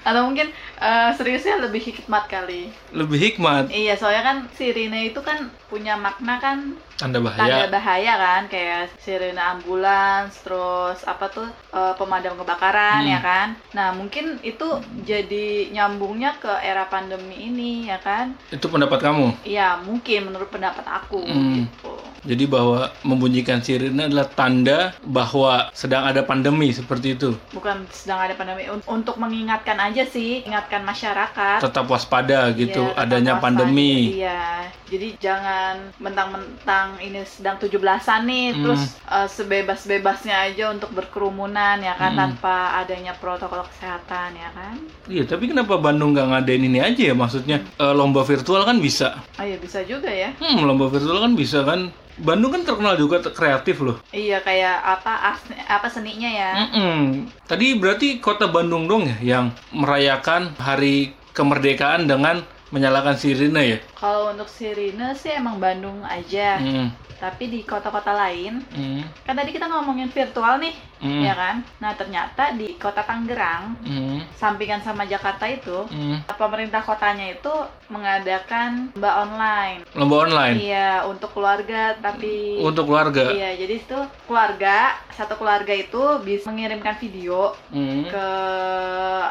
Atau 0.00 0.20
mungkin 0.28 0.52
eh, 0.80 1.11
seriusnya 1.16 1.61
lebih 1.64 1.80
hikmat 1.80 2.28
kali. 2.28 2.73
lebih 2.92 3.18
hikmat 3.20 3.73
Iya, 3.73 3.97
soalnya 3.97 4.23
kan 4.25 4.37
sirine 4.54 5.11
itu 5.12 5.20
kan 5.25 5.49
punya 5.68 5.97
makna 5.97 6.37
kan 6.40 6.76
tanda 7.00 7.19
tanda 7.19 7.26
bahaya? 7.26 7.66
bahaya 7.73 8.12
kan 8.25 8.42
kayak 8.52 8.92
sirine 9.00 9.40
ambulans 9.40 10.33
terus 10.45 10.99
apa 11.09 11.25
tuh 11.33 11.47
eh, 11.73 11.95
pemadam 11.99 12.35
kebakaran 12.40 13.00
Hmm. 13.02 13.12
ya 13.14 13.19
kan 13.21 13.49
nah 13.73 13.88
mungkin 13.97 14.25
itu 14.42 14.64
jadi 15.11 15.45
nyambungnya 15.75 16.37
ke 16.42 16.52
era 16.61 16.85
pandemi 16.92 17.37
ini 17.49 17.88
ya 17.88 17.99
kan 17.99 18.26
Itu 18.52 18.66
pendapat 18.69 18.99
kamu? 19.00 19.26
iya 19.47 19.80
mungkin 19.80 20.19
menurut 20.28 20.50
pendapat 20.54 20.85
aku 20.85 21.16
Hmm. 21.25 21.64
gitu 21.64 22.10
Jadi 22.21 22.45
bahwa 22.45 22.93
membunyikan 23.00 23.59
sirine 23.59 23.97
adalah 24.03 24.29
tanda 24.29 24.93
bahwa 25.00 25.73
sedang 25.73 26.05
ada 26.05 26.21
pandemi 26.21 26.69
seperti 26.71 27.15
itu. 27.15 27.33
bukan 27.50 27.85
sedang 27.91 28.21
ada 28.21 28.35
pandemi 28.35 28.65
Un- 28.67 28.85
untuk 28.87 29.17
mengingatkan 29.17 29.77
aja 29.77 30.05
sih 30.05 30.43
ingatkan 30.43 30.81
masyarakat 30.83 31.59
Tetap 31.61 31.87
waspada 31.87 32.53
gitu 32.53 32.81
tetap 32.87 32.99
adanya 32.99 33.35
waspada. 33.35 33.45
pandemi. 33.65 34.17
Iya. 34.17 34.69
Jadi 34.85 35.09
jangan 35.17 35.75
mentang-mentang 35.97 36.99
ini 36.99 37.23
sedang 37.23 37.57
17-an 37.57 38.21
nih 38.23 38.47
Hmm. 38.50 38.61
terus 38.61 38.83
eh, 39.07 39.29
sebebas-bebasnya 39.31 40.37
aja 40.47 40.71
untuk 40.71 40.91
berkerumunan 40.91 41.79
ya 41.79 41.95
kan 41.95 42.11
Hmm. 42.11 42.21
tanpa 42.21 42.57
adanya 42.77 43.15
protokol 43.15 43.65
kesehatan 43.67 44.35
ya 44.35 44.50
kan. 44.50 44.75
Iya, 45.07 45.25
tapi 45.25 45.49
kenapa 45.49 45.77
Bandung 45.77 46.12
nggak 46.12 46.29
ngadain 46.29 46.65
ini 46.65 46.79
aja 46.79 47.03
ya? 47.03 47.15
Maksudnya 47.15 47.62
eh, 47.62 47.95
lomba 47.95 48.23
virtual 48.23 48.62
kan 48.62 48.77
bisa. 48.79 49.17
Oh 49.37 49.45
iya 49.45 49.57
bisa 49.57 49.81
juga 49.83 50.09
ya. 50.09 50.35
Hmm, 50.37 50.62
lomba 50.62 50.87
virtual 50.87 51.19
kan 51.19 51.33
bisa 51.33 51.62
kan. 51.62 51.89
Bandung 52.21 52.53
kan 52.53 52.62
terkenal 52.69 52.95
juga 52.95 53.25
kreatif 53.33 53.81
loh. 53.81 53.97
Iya 54.12 54.45
kayak 54.45 54.77
apa 54.77 55.12
as- 55.33 55.57
apa 55.67 55.89
seninya 55.89 56.29
ya. 56.29 56.50
Mm-mm. 56.69 57.27
Tadi 57.49 57.81
berarti 57.81 58.21
kota 58.21 58.45
Bandung 58.47 58.85
dong 58.85 59.09
ya 59.09 59.17
yang 59.21 59.45
merayakan 59.73 60.53
hari 60.61 61.17
kemerdekaan 61.33 62.05
dengan 62.05 62.45
menyalakan 62.71 63.15
sirine 63.15 63.62
ya? 63.67 63.79
Kalau 63.95 64.31
untuk 64.31 64.47
sirine 64.49 65.12
sih 65.15 65.31
emang 65.31 65.59
Bandung 65.59 66.00
aja. 66.03 66.59
Hmm, 66.59 66.89
Tapi 67.21 67.53
di 67.53 67.61
kota-kota 67.62 68.17
lain 68.17 68.65
hmm, 68.73 69.29
kan 69.29 69.37
tadi 69.37 69.53
kita 69.53 69.69
ngomongin 69.69 70.09
virtual 70.09 70.57
nih 70.57 70.73
hmm, 71.05 71.21
ya 71.21 71.37
kan. 71.37 71.61
Nah 71.77 71.93
ternyata 71.93 72.57
di 72.57 72.81
kota 72.81 73.05
Tangerang 73.05 73.77
hmm, 73.85 74.25
sampingan 74.33 74.81
sama 74.81 75.05
Jakarta 75.05 75.45
itu 75.45 75.85
hmm. 75.85 76.25
pemerintah 76.33 76.81
kotanya 76.81 77.29
itu 77.29 77.53
mengadakan 77.93 78.89
lomba 78.97 79.11
online. 79.21 79.85
Lomba 79.93 80.17
online 80.25 80.57
Iya, 80.57 81.05
untuk 81.05 81.37
keluarga 81.37 81.93
tapi 82.00 82.57
untuk 82.57 82.89
keluarga. 82.89 83.29
Iya, 83.29 83.53
jadi 83.59 83.75
itu 83.77 83.99
keluarga, 84.25 84.97
satu 85.12 85.37
keluarga 85.37 85.77
itu 85.77 86.00
bisa 86.25 86.49
mengirimkan 86.49 86.97
video 86.97 87.53
Hmm, 87.69 88.09
ke 88.09 88.27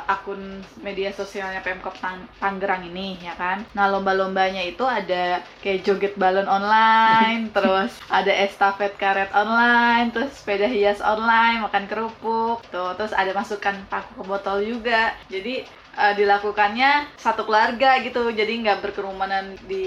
akun 0.05 0.39
media 0.79 1.09
sosialnya 1.11 1.59
Pemkop 1.59 1.97
Tang- 1.97 2.29
Tangerang 2.37 2.85
ini 2.85 3.17
ya 3.19 3.28
kan. 3.37 3.57
Nah, 3.75 3.85
lomba-lombanya 3.91 4.61
itu 4.65 4.83
ada 4.87 5.43
kayak 5.61 5.81
joget 5.85 6.13
balon 6.21 6.47
online, 6.47 7.49
terus 7.55 7.99
ada 8.09 8.31
estafet 8.31 8.93
karet 9.01 9.29
online, 9.35 10.09
terus 10.13 10.31
sepeda 10.39 10.67
hias 10.69 10.99
online, 11.03 11.61
makan 11.65 11.85
kerupuk, 11.89 12.65
tuh, 12.73 12.95
terus 12.97 13.13
ada 13.13 13.31
masukan 13.35 13.75
paku 13.91 14.11
ke 14.19 14.23
botol 14.25 14.57
juga. 14.63 15.13
Jadi 15.33 15.67
eh, 15.99 16.13
dilakukannya 16.15 17.19
satu 17.19 17.43
keluarga 17.43 17.99
gitu, 17.99 18.31
jadi 18.31 18.47
nggak 18.63 18.79
berkerumunan 18.79 19.59
di 19.67 19.85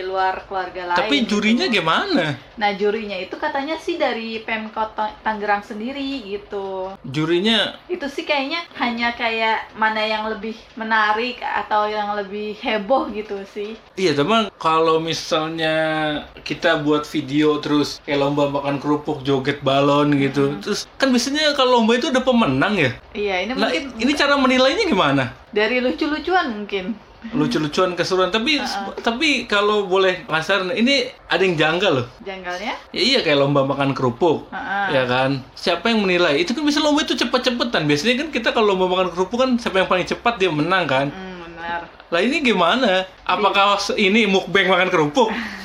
luar 0.00 0.48
keluarga 0.48 0.96
lain. 0.96 0.98
Tapi 1.04 1.16
jurinya 1.28 1.68
gitu. 1.68 1.84
gimana? 1.84 2.40
Nah 2.56 2.70
jurinya 2.72 3.18
itu 3.18 3.36
katanya 3.36 3.76
sih 3.76 4.00
dari 4.00 4.40
Pemkot 4.40 4.96
Tang- 4.96 5.16
Tangerang 5.20 5.60
sendiri 5.60 6.22
gitu. 6.24 6.94
Jurinya 7.04 7.76
Itu 7.90 8.06
sih 8.08 8.24
kayaknya 8.24 8.64
hanya 8.78 9.12
kayak 9.12 9.74
mana 9.74 10.00
yang 10.00 10.30
lebih 10.30 10.54
menarik 10.78 11.42
atau 11.42 11.90
yang 11.90 12.14
lebih 12.16 12.56
heboh 12.62 13.10
gitu 13.12 13.42
sih. 13.50 13.74
Iya, 13.98 14.14
teman. 14.16 14.48
Kalau 14.56 15.02
misalnya 15.02 15.76
kita 16.46 16.80
buat 16.80 17.04
video 17.04 17.58
terus 17.58 17.98
kayak 18.06 18.22
lomba 18.22 18.48
makan 18.48 18.78
kerupuk, 18.78 19.26
joget 19.26 19.60
balon 19.60 20.14
gitu, 20.16 20.56
terus 20.62 20.86
kan 20.96 21.10
biasanya 21.10 21.52
kalau 21.52 21.82
lomba 21.82 21.98
itu 21.98 22.08
ada 22.08 22.22
pemenang 22.22 22.78
ya. 22.78 22.90
Iya 23.12 23.34
ini 23.44 23.52
Nah, 23.58 23.68
mungkin 23.68 23.84
ini 23.98 24.12
cara 24.14 24.38
menilainya 24.38 24.86
gimana? 24.86 25.33
Dari 25.50 25.78
lucu-lucuan 25.78 26.50
mungkin. 26.54 26.94
Lucu-lucuan 27.32 27.96
keseruan. 27.96 28.28
Tapi 28.28 28.60
tapi 29.06 29.28
kalau 29.44 29.88
boleh 29.88 30.28
kasar, 30.28 30.68
ini 30.70 31.08
ada 31.24 31.40
yang 31.40 31.56
janggal 31.56 31.92
loh. 32.02 32.06
Janggalnya? 32.20 32.76
Ya 32.92 33.00
iya 33.00 33.18
kayak 33.24 33.40
lomba 33.40 33.64
makan 33.64 33.96
kerupuk. 33.96 34.52
Heeh. 34.52 34.86
Ya 34.92 35.02
kan? 35.08 35.40
Siapa 35.54 35.88
yang 35.88 36.04
menilai? 36.04 36.36
Itu 36.36 36.52
kan 36.52 36.62
bisa 36.62 36.78
lomba 36.78 37.00
itu 37.00 37.16
cepet-cepetan. 37.16 37.88
Biasanya 37.88 38.14
kan 38.20 38.28
kita 38.28 38.48
kalau 38.52 38.76
lomba 38.76 38.86
makan 38.86 39.08
kerupuk 39.10 39.40
kan 39.40 39.50
siapa 39.56 39.80
yang 39.80 39.88
paling 39.88 40.04
cepat 40.04 40.36
dia 40.36 40.52
menang 40.52 40.84
kan. 40.84 41.08
Hmm, 41.08 41.48
benar. 41.48 41.80
Lah 42.12 42.20
ini 42.20 42.44
gimana? 42.44 43.08
Apakah 43.24 43.80
se- 43.80 43.96
ini 43.96 44.28
mukbang 44.28 44.68
makan 44.68 44.92
kerupuk? 44.92 45.32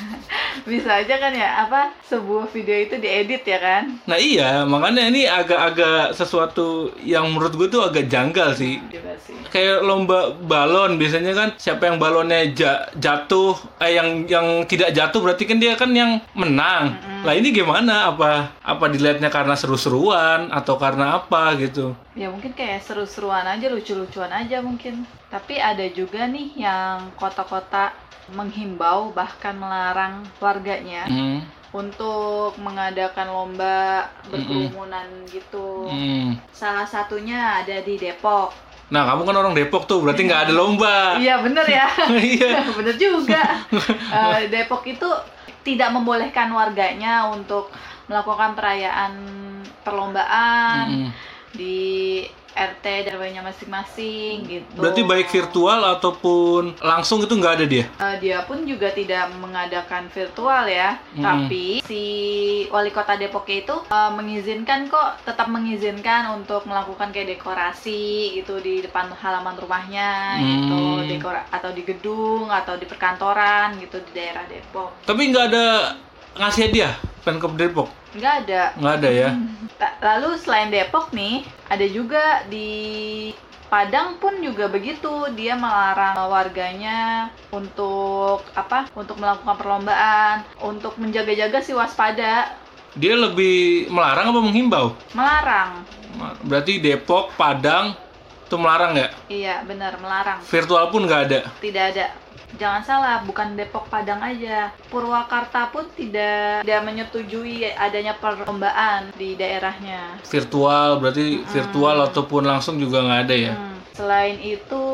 Bisa 0.66 1.02
aja 1.02 1.14
kan 1.16 1.32
ya 1.32 1.66
apa 1.66 1.94
sebuah 2.04 2.50
video 2.50 2.76
itu 2.76 2.96
diedit 2.98 3.42
ya 3.46 3.58
kan? 3.58 3.82
Nah 4.04 4.18
iya, 4.18 4.62
makanya 4.64 5.08
ini 5.08 5.24
agak-agak 5.24 6.14
sesuatu 6.14 6.90
yang 7.02 7.30
menurut 7.30 7.54
gue 7.56 7.68
tuh 7.70 7.82
agak 7.84 8.06
janggal 8.06 8.52
sih. 8.54 8.78
Juga 8.90 9.14
sih. 9.22 9.36
Kayak 9.50 9.82
lomba 9.82 10.34
balon 10.34 10.94
biasanya 11.00 11.32
kan 11.34 11.48
siapa 11.58 11.90
yang 11.90 11.98
balonnya 11.98 12.50
ja- 12.54 12.86
jatuh, 12.94 13.58
eh 13.82 13.98
yang 13.98 14.24
yang 14.26 14.46
tidak 14.66 14.94
jatuh 14.94 15.20
berarti 15.22 15.44
kan 15.46 15.58
dia 15.58 15.74
kan 15.74 15.90
yang 15.90 16.22
menang. 16.34 16.98
Lah 17.26 17.34
ini 17.34 17.50
gimana? 17.50 18.10
Apa 18.14 18.54
apa 18.62 18.84
dilihatnya 18.90 19.28
karena 19.28 19.58
seru-seruan 19.58 20.48
atau 20.54 20.78
karena 20.78 21.18
apa 21.18 21.54
gitu? 21.58 21.94
Ya 22.14 22.30
mungkin 22.30 22.52
kayak 22.54 22.82
seru-seruan 22.84 23.46
aja, 23.46 23.66
lucu-lucuan 23.70 24.30
aja 24.30 24.62
mungkin. 24.62 25.06
Tapi 25.30 25.62
ada 25.62 25.86
juga 25.90 26.26
nih 26.26 26.58
yang 26.58 27.14
kota-kota 27.14 27.94
menghimbau 28.32 29.10
bahkan 29.10 29.54
melarang 29.54 30.22
warganya 30.36 31.04
Hmm. 31.04 31.42
untuk 31.70 32.54
mengadakan 32.56 33.28
lomba 33.28 34.06
berkerumunan 34.26 35.06
gitu. 35.26 35.86
Hmm. 35.86 36.34
Salah 36.50 36.84
satunya 36.84 37.62
ada 37.62 37.78
di 37.78 37.94
Depok. 37.94 38.50
Nah 38.90 39.06
kamu 39.06 39.22
kan 39.22 39.36
orang 39.36 39.54
Depok 39.54 39.86
tuh 39.86 40.02
berarti 40.02 40.26
nggak 40.26 40.50
ada 40.50 40.52
lomba. 40.52 40.96
Iya 41.22 41.38
bener 41.40 41.62
ya, 41.62 41.86
Iya. 42.34 42.66
bener 42.78 42.94
juga. 42.94 43.42
Eh, 44.10 44.50
Depok 44.50 44.82
itu 44.84 45.06
tidak 45.62 45.90
membolehkan 45.90 46.50
warganya 46.50 47.28
untuk 47.28 47.70
melakukan 48.06 48.58
perayaan 48.58 49.12
perlombaan 49.80 50.86
Mm-mm. 50.88 51.10
di 51.52 52.24
RT 52.52 52.84
dan 53.06 53.14
RW-nya 53.16 53.42
masing-masing 53.42 54.34
gitu. 54.46 54.78
Berarti 54.80 55.02
baik 55.02 55.28
virtual 55.28 55.80
ataupun 55.96 56.78
langsung 56.80 57.20
itu 57.20 57.32
nggak 57.32 57.54
ada 57.60 57.66
dia? 57.66 57.84
Eh, 57.98 58.16
dia 58.20 58.42
pun 58.44 58.64
juga 58.64 58.90
tidak 58.90 59.30
mengadakan 59.36 60.08
virtual 60.08 60.64
ya, 60.66 60.98
Mm. 61.12 61.22
tapi 61.22 61.66
si 61.82 62.02
wali 62.68 62.90
kota 62.90 63.14
Depok 63.14 63.46
itu 63.46 63.74
eh, 63.86 64.10
mengizinkan 64.10 64.86
kok, 64.86 65.22
tetap 65.22 65.46
mengizinkan 65.46 66.34
untuk 66.34 66.64
melakukan 66.64 67.10
kayak 67.10 67.36
dekorasi 67.36 68.00
gitu 68.34 68.58
di 68.58 68.80
depan 68.80 69.10
halaman 69.12 69.56
rumahnya 69.56 70.38
gitu, 70.38 70.80
Hmm. 70.96 71.06
dekora 71.06 71.42
atau 71.50 71.70
di 71.70 71.82
gedung 71.82 72.48
atau 72.48 72.76
di 72.76 72.86
perkantoran 72.86 73.76
gitu 73.78 73.98
di 74.00 74.10
daerah 74.14 74.44
Depok. 74.46 75.04
Tapi 75.04 75.22
nggak 75.28 75.44
ada 75.50 75.66
ngasih 76.38 76.70
hadiah 76.70 76.94
Pemkab 77.24 77.56
Depok? 77.56 77.88
Nggak 78.14 78.34
ada. 78.46 78.62
Nggak 78.78 78.94
ada 79.02 79.10
ya? 79.10 79.28
Lalu 80.06 80.28
selain 80.40 80.68
Depok 80.68 81.10
nih, 81.14 81.46
ada 81.68 81.86
juga 81.88 82.44
di 82.48 82.68
Padang 83.70 84.18
pun 84.18 84.34
juga 84.42 84.66
begitu, 84.66 85.30
dia 85.38 85.54
melarang 85.54 86.18
warganya 86.26 87.30
untuk 87.54 88.42
apa? 88.58 88.90
Untuk 88.98 89.14
melakukan 89.22 89.54
perlombaan, 89.54 90.42
untuk 90.58 90.98
menjaga-jaga 90.98 91.62
si 91.62 91.70
waspada, 91.70 92.50
Dia 92.98 93.14
lebih 93.14 93.86
melarang 93.86 94.34
apa 94.34 94.40
menghimbau? 94.42 94.98
melarang. 95.14 95.86
Berarti 96.42 96.82
Depok, 96.82 97.30
Padang 97.38 97.94
itu 98.50 98.58
melarang 98.58 98.98
nggak? 98.98 99.30
Iya, 99.30 99.62
benar, 99.62 99.94
melarang. 100.02 100.42
Virtual 100.42 100.90
pun 100.90 101.06
nggak 101.06 101.22
ada. 101.30 101.40
Tidak 101.62 101.84
ada. 101.94 102.06
Jangan 102.58 102.82
salah, 102.82 103.22
bukan 103.22 103.54
Depok 103.54 103.86
Padang 103.86 104.18
aja. 104.18 104.74
Purwakarta 104.90 105.70
pun 105.70 105.86
tidak 105.94 106.66
tidak 106.66 106.82
menyetujui 106.82 107.62
adanya 107.78 108.18
perlombaan 108.18 109.14
di 109.14 109.38
daerahnya. 109.38 110.18
Virtual 110.26 110.98
berarti 110.98 111.46
virtual 111.46 112.10
ataupun 112.10 112.42
langsung 112.42 112.82
juga 112.82 113.06
nggak 113.06 113.20
ada 113.30 113.36
ya? 113.38 113.54
Hmm. 113.54 113.78
Selain 113.94 114.36
itu, 114.42 114.84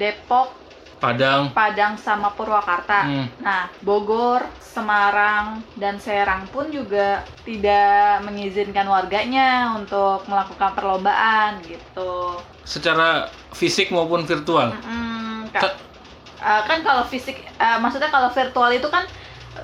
Depok 0.00 0.56
Padang. 0.96 1.52
Padang 1.52 1.94
sama 1.96 2.32
Purwakarta. 2.32 3.04
Hmm. 3.04 3.26
Nah, 3.38 3.68
Bogor, 3.80 4.42
Semarang, 4.58 5.60
dan 5.76 5.96
Serang 5.96 6.48
pun 6.48 6.68
juga 6.68 7.24
tidak 7.44 8.24
mengizinkan 8.24 8.84
warganya 8.84 9.72
untuk 9.72 10.24
melakukan 10.24 10.72
perlombaan 10.72 11.60
gitu. 11.64 12.40
Secara 12.64 13.28
fisik 13.52 13.88
maupun 13.88 14.24
virtual. 14.24 14.72
Mm-mm, 14.72 15.48
Ka- 15.48 15.60
Ta- 15.64 15.76
eh, 16.40 16.62
kan 16.64 16.78
kalau 16.80 17.04
fisik, 17.04 17.40
eh, 17.40 17.78
maksudnya 17.78 18.08
kalau 18.08 18.28
virtual 18.28 18.68
itu 18.70 18.88
kan 18.88 19.04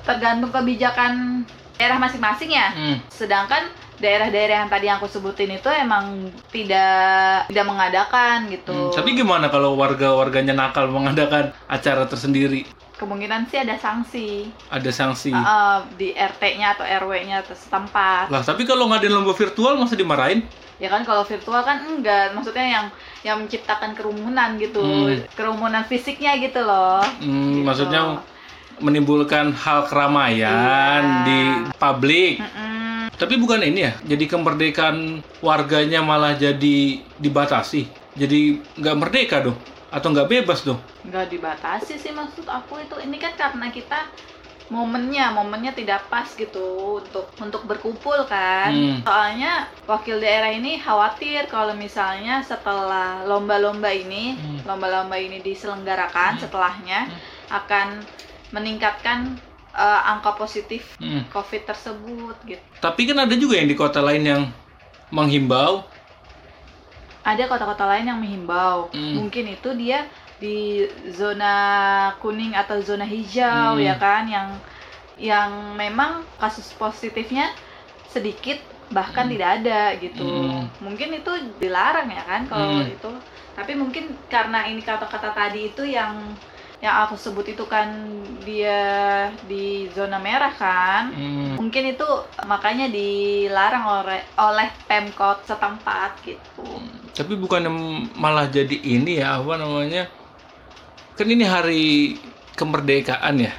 tergantung 0.01 0.49
kebijakan 0.49 1.45
daerah 1.77 1.97
masing-masing 1.97 2.49
ya. 2.49 2.69
Hmm. 2.71 2.97
Sedangkan 3.09 3.69
daerah-daerah 4.03 4.55
yang 4.61 4.69
tadi 4.69 4.85
yang 4.85 4.99
aku 4.99 5.07
sebutin 5.07 5.55
itu 5.55 5.71
emang 5.71 6.27
tidak 6.51 7.47
tidak 7.47 7.65
mengadakan 7.65 8.51
gitu. 8.51 8.75
Hmm, 8.75 8.91
Tapi 8.91 9.15
gimana 9.15 9.47
kalau 9.47 9.79
warga-warganya 9.79 10.51
nakal 10.51 10.91
mengadakan 10.91 11.55
acara 11.65 12.03
tersendiri? 12.03 12.67
Kemungkinan 12.99 13.47
sih 13.47 13.57
ada 13.57 13.79
sanksi. 13.79 14.51
Ada 14.67 14.91
sanksi. 14.91 15.31
Uh, 15.31 15.81
di 15.95 16.11
RT-nya 16.11 16.75
atau 16.75 16.85
RW-nya 16.85 17.41
setempat. 17.47 18.27
Lah, 18.27 18.43
tapi 18.43 18.63
kalau 18.63 18.91
ngadain 18.91 19.11
lomba 19.11 19.31
virtual 19.33 19.75
masa 19.75 19.95
dimarahin? 19.95 20.43
Ya 20.77 20.91
kan 20.91 21.01
kalau 21.01 21.23
virtual 21.23 21.63
kan 21.63 21.79
enggak, 21.83 22.35
maksudnya 22.35 22.65
yang 22.67 22.85
yang 23.23 23.37
menciptakan 23.39 23.95
kerumunan 23.95 24.59
gitu, 24.59 24.83
Hmm. 24.83 25.23
kerumunan 25.33 25.83
fisiknya 25.87 26.35
gitu 26.37 26.59
loh. 26.59 26.99
Hmm, 27.23 27.59
Gitu. 27.59 27.65
Maksudnya 27.65 28.19
menimbulkan 28.79 29.53
hal 29.53 29.85
keramaian 29.87 31.03
Iya. 31.03 31.23
di 31.23 31.39
publik. 31.77 32.41
Mm-mm. 32.41 32.82
Tapi 33.23 33.39
bukan 33.39 33.63
ini 33.63 33.87
ya, 33.87 33.95
jadi 34.03 34.27
kemerdekaan 34.27 35.23
warganya 35.39 36.03
malah 36.03 36.35
jadi 36.35 36.99
dibatasi. 37.23 37.87
Jadi 38.19 38.59
nggak 38.75 38.99
merdeka 38.99 39.39
dong, 39.39 39.55
atau 39.87 40.11
nggak 40.11 40.27
bebas 40.27 40.67
dong. 40.67 40.83
Nggak 41.07 41.31
dibatasi 41.31 41.95
sih 42.03 42.11
maksud 42.11 42.43
aku 42.51 42.83
itu. 42.83 42.99
Ini 42.99 43.15
kan 43.23 43.31
karena 43.39 43.71
kita 43.71 44.11
momennya, 44.67 45.31
momennya 45.31 45.71
tidak 45.71 46.11
pas 46.11 46.27
gitu 46.35 46.99
untuk 46.99 47.31
untuk 47.39 47.63
berkumpul 47.63 48.27
kan. 48.27 48.75
Hmm. 48.75 48.99
Soalnya 49.07 49.71
wakil 49.87 50.19
daerah 50.19 50.51
ini 50.51 50.83
khawatir 50.83 51.47
kalau 51.47 51.71
misalnya 51.79 52.43
setelah 52.43 53.23
lomba-lomba 53.23 53.87
ini, 53.87 54.35
Hmm. 54.35 54.67
lomba-lomba 54.67 55.15
ini 55.15 55.39
diselenggarakan 55.39 56.43
setelahnya 56.43 57.07
akan 57.47 58.03
meningkatkan 58.51 59.39
eh, 59.73 60.01
angka 60.05 60.37
positif 60.37 60.95
Hmm. 61.01 61.25
COVID 61.29 61.61
tersebut 61.65 62.35
gitu. 62.45 62.63
Tapi 62.79 63.01
kan 63.09 63.17
ada 63.25 63.35
juga 63.35 63.57
yang 63.57 63.69
di 63.69 63.77
kota 63.77 63.99
lain 63.99 64.23
yang 64.23 64.41
menghimbau. 65.09 65.85
Ada 67.23 67.47
kota-kota 67.47 67.87
lain 67.87 68.05
yang 68.09 68.19
menghimbau. 68.19 68.91
Hmm. 68.91 69.23
Mungkin 69.23 69.55
itu 69.55 69.69
dia 69.79 70.05
di 70.43 70.83
zona 71.15 71.55
kuning 72.19 72.51
atau 72.51 72.81
zona 72.83 73.07
hijau 73.07 73.79
Hmm. 73.79 73.85
ya 73.85 73.95
kan 73.95 74.27
yang 74.27 74.49
yang 75.15 75.77
memang 75.77 76.25
kasus 76.35 76.73
positifnya 76.75 77.47
sedikit 78.09 78.59
bahkan 78.91 79.25
tidak 79.25 79.63
ada 79.63 79.95
gitu. 79.97 80.25
Hmm. 80.25 80.67
Mungkin 80.83 81.15
itu 81.15 81.31
dilarang 81.57 82.11
ya 82.11 82.23
kan 82.27 82.41
kalau 82.45 82.83
Hmm. 82.83 82.91
itu. 82.91 83.11
Tapi 83.53 83.77
mungkin 83.77 84.09
karena 84.27 84.65
ini 84.67 84.81
kata-kata 84.81 85.31
tadi 85.31 85.71
itu 85.71 85.85
yang 85.85 86.33
yang 86.83 87.07
aku 87.07 87.15
sebut 87.15 87.47
itu 87.47 87.63
kan 87.63 87.87
dia 88.43 89.31
di 89.47 89.87
zona 89.95 90.19
merah 90.19 90.51
kan. 90.51 91.15
Hmm. 91.15 91.55
Mungkin 91.55 91.95
itu 91.95 92.03
makanya 92.43 92.91
dilarang 92.91 94.03
oleh 94.03 94.19
oleh 94.35 94.67
Pemkot 94.83 95.47
setempat 95.47 96.19
gitu. 96.27 96.67
Tapi 97.15 97.39
bukan 97.39 97.71
malah 98.19 98.51
jadi 98.51 98.75
ini 98.83 99.23
ya 99.23 99.39
apa 99.39 99.55
namanya? 99.55 100.11
Kan 101.15 101.31
ini 101.31 101.47
hari 101.47 102.19
kemerdekaan 102.59 103.39
ya, 103.39 103.55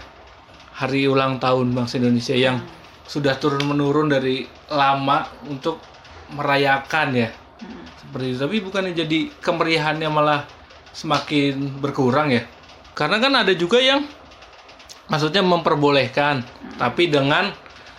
hari 0.77 1.09
ulang 1.09 1.41
tahun 1.41 1.73
bangsa 1.73 1.97
Indonesia 1.97 2.37
yang 2.37 2.61
sudah 3.09 3.41
turun 3.41 3.65
menurun 3.65 4.13
dari 4.13 4.45
lama 4.69 5.25
untuk 5.49 5.81
merayakan 6.37 7.09
ya 7.17 7.31
Hmm. 7.55 7.87
seperti 7.97 8.35
itu. 8.35 8.39
Tapi 8.43 8.57
bukannya 8.67 8.93
jadi 8.93 9.19
kemeriahannya 9.41 10.09
malah 10.11 10.43
semakin 10.91 11.79
berkurang 11.79 12.35
ya? 12.35 12.43
Karena 12.95 13.19
kan 13.19 13.33
ada 13.35 13.53
juga 13.53 13.83
yang 13.83 14.07
maksudnya 15.11 15.43
memperbolehkan, 15.45 16.47
tapi 16.79 17.11
dengan 17.11 17.53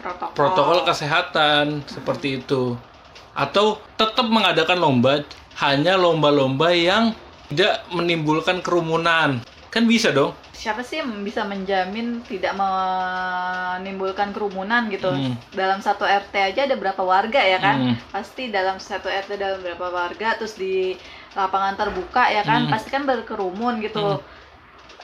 Protokol. 0.05 0.33
protokol 0.37 0.79
kesehatan 0.85 1.81
seperti 1.89 2.37
itu 2.37 2.77
atau 3.33 3.81
tetap 3.97 4.29
mengadakan 4.29 4.77
lomba 4.77 5.25
hanya 5.57 5.97
lomba-lomba 5.97 6.69
yang 6.71 7.11
tidak 7.49 7.81
menimbulkan 7.89 8.61
kerumunan 8.61 9.41
kan 9.73 9.83
bisa 9.89 10.13
dong 10.13 10.37
Siapa 10.55 10.87
sih 10.87 11.03
yang 11.03 11.11
bisa 11.21 11.43
menjamin 11.43 12.23
tidak 12.23 12.55
menimbulkan 12.55 14.31
kerumunan 14.31 14.87
gitu? 14.87 15.11
Hmm. 15.11 15.35
Dalam 15.51 15.83
satu 15.83 16.07
RT 16.07 16.31
aja 16.31 16.63
ada 16.63 16.79
berapa 16.79 17.03
warga 17.03 17.43
ya 17.43 17.59
kan? 17.59 17.91
Hmm. 17.91 17.95
Pasti 18.09 18.49
dalam 18.49 18.79
satu 18.79 19.11
RT 19.11 19.35
dalam 19.35 19.59
berapa 19.59 19.91
warga 19.91 20.39
terus 20.39 20.55
di 20.55 20.95
lapangan 21.35 21.75
terbuka 21.75 22.31
ya 22.31 22.41
kan? 22.47 22.65
Hmm. 22.65 22.71
Pasti 22.71 22.87
kan 22.87 23.03
berkerumun 23.03 23.83
gitu. 23.83 24.17
Hmm. 24.17 24.23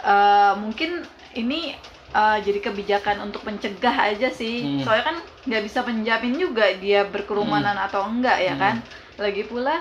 Eh, 0.01 0.53
mungkin 0.57 1.05
ini 1.37 1.77
eh, 2.11 2.37
jadi 2.43 2.59
kebijakan 2.59 3.23
untuk 3.29 3.45
mencegah 3.47 3.95
aja 4.11 4.27
sih. 4.33 4.61
Hmm. 4.65 4.81
Soalnya 4.83 5.05
kan 5.13 5.17
nggak 5.47 5.63
bisa 5.63 5.79
menjamin 5.85 6.35
juga 6.37 6.65
dia 6.77 7.05
berkerumunan 7.07 7.77
atau 7.77 8.05
enggak 8.09 8.37
ya 8.41 8.53
Hmm. 8.57 8.61
kan? 8.61 8.75
Lagi 9.21 9.43
pula 9.45 9.79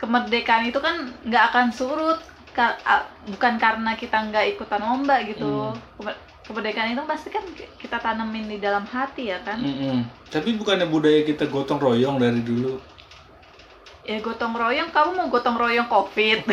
kemerdekaan 0.00 0.68
itu 0.68 0.78
kan 0.82 0.96
nggak 1.24 1.44
akan 1.52 1.66
surut 1.70 2.18
ka- 2.54 2.78
bukan 3.26 3.56
karena 3.58 3.94
kita 3.96 4.16
nggak 4.30 4.56
ikutan 4.56 4.82
lomba 4.82 5.22
gitu. 5.24 5.72
Hmm. 5.72 5.78
Kemer- 6.00 6.20
Kemerdekaan 6.44 6.92
itu 6.92 7.00
pasti 7.08 7.32
kan 7.32 7.40
kita 7.80 7.96
tanemin 8.04 8.44
di 8.44 8.60
dalam 8.60 8.84
hati 8.84 9.32
ya 9.32 9.40
kan? 9.40 9.56
Mm-mm. 9.56 10.04
tapi 10.28 10.52
bukannya 10.52 10.84
budaya 10.92 11.24
kita 11.24 11.48
gotong 11.48 11.80
royong 11.80 12.20
dari 12.20 12.44
dulu 12.44 12.76
Ya 14.04 14.20
gotong 14.20 14.52
royong, 14.52 14.92
kamu 14.92 15.16
mau 15.16 15.26
gotong 15.32 15.56
royong 15.56 15.88
covid? 15.88 16.44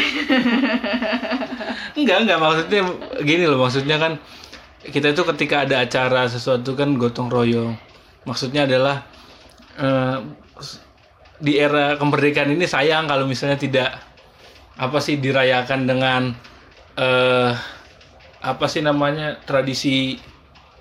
enggak 2.00 2.18
enggak 2.24 2.40
maksudnya 2.40 2.82
gini 3.28 3.44
loh 3.44 3.60
maksudnya 3.60 4.00
kan 4.00 4.14
kita 4.88 5.12
itu 5.12 5.28
ketika 5.36 5.68
ada 5.68 5.84
acara 5.84 6.32
sesuatu 6.32 6.80
kan 6.80 6.96
gotong 6.96 7.28
royong. 7.28 7.76
Maksudnya 8.24 8.64
adalah 8.64 9.04
eh, 9.76 10.18
di 11.44 11.60
era 11.60 12.00
kemerdekaan 12.00 12.56
ini 12.56 12.64
sayang 12.64 13.12
kalau 13.12 13.28
misalnya 13.28 13.60
tidak 13.60 14.00
apa 14.80 15.04
sih 15.04 15.20
dirayakan 15.20 15.84
dengan 15.84 16.32
eh 16.96 17.52
apa 18.42 18.66
sih 18.72 18.80
namanya 18.80 19.38
tradisi 19.44 20.16